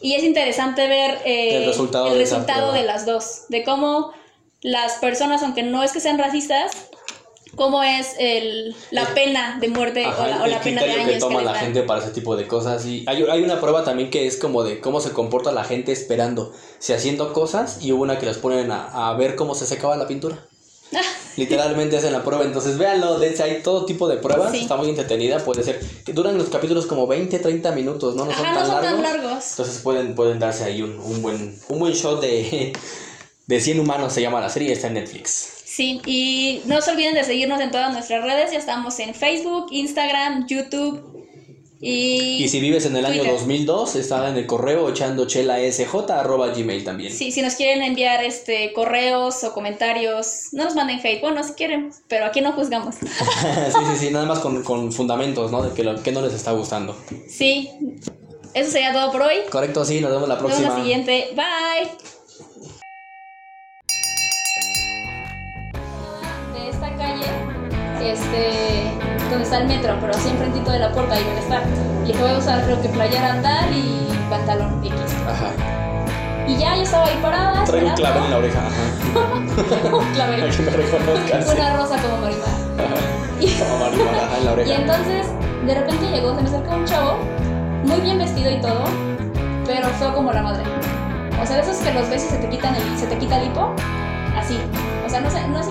[0.00, 3.44] Y es interesante ver eh, El resultado el de resultado de las dos.
[3.48, 4.12] De cómo
[4.60, 6.72] las personas, aunque no es que sean racistas,
[7.54, 10.92] cómo es el, la El- pena de muerte Ajá, o la, o la pena de
[10.92, 12.84] años que toma la gente para ese tipo de cosas.
[12.86, 15.92] Y hay, hay una prueba también que es como de cómo se comporta la gente
[15.92, 19.66] esperando, si haciendo cosas, y hubo una que los ponen a, a ver cómo se
[19.66, 20.38] secaba la pintura.
[21.36, 24.60] Literalmente hacen la prueba, entonces véanlo, dense, hay todo tipo de pruebas, Sí.
[24.62, 28.24] está muy entretenida, puede ser, que duran los capítulos como 20, 30 minutos, ¿no?
[28.24, 28.92] No son Ajá, tan no son largos.
[28.92, 29.50] tan largos.
[29.50, 32.72] Entonces pueden, pueden darse ahí un, un buen, un buen shot de,
[33.46, 35.57] de 100 humanos, se llama la serie, está en Netflix.
[35.78, 38.50] Sí, y no se olviden de seguirnos en todas nuestras redes.
[38.50, 41.24] Ya estamos en Facebook, Instagram, YouTube
[41.80, 42.42] y...
[42.42, 43.38] Y si vives en el año Twitter.
[43.38, 47.12] 2002, está en el correo echando chela sj arroba gmail también.
[47.12, 51.52] Sí, si nos quieren enviar este correos o comentarios, no nos manden hate, bueno, si
[51.52, 52.96] quieren, pero aquí no juzgamos.
[53.00, 53.08] sí,
[53.92, 55.62] sí, sí, nada más con, con fundamentos, ¿no?
[55.62, 56.96] De que, lo, que no les está gustando.
[57.28, 57.70] Sí,
[58.52, 59.36] eso sería todo por hoy.
[59.48, 60.76] Correcto, sí, nos vemos la Nos vemos próxima.
[60.76, 61.28] la siguiente.
[61.36, 62.17] Bye.
[68.10, 68.92] Este,
[69.30, 71.62] donde está el metro, pero así enfrentito de la puerta, ahí donde está.
[72.06, 74.94] Y que voy a usar creo que playera tal y pantalón X.
[75.28, 75.50] Ajá.
[76.46, 77.64] Y ya yo estaba ahí parada.
[77.64, 78.58] Traigo un clavel en la oreja.
[78.60, 79.94] Ajá.
[79.96, 80.42] Un clavel.
[81.54, 82.28] Una rosa como.
[83.40, 84.74] Y, Como marihuana, en la y oreja.
[84.74, 85.26] entonces,
[85.66, 87.18] de repente llegó, se me acercó un chavo,
[87.84, 88.84] muy bien vestido y todo,
[89.66, 90.64] pero feo como la madre.
[91.40, 93.40] O sea, de esos que los ves y se te quitan el, se te quita
[93.40, 93.74] el hipo,
[94.36, 94.58] así.
[95.06, 95.70] O sea, no sé, no sé,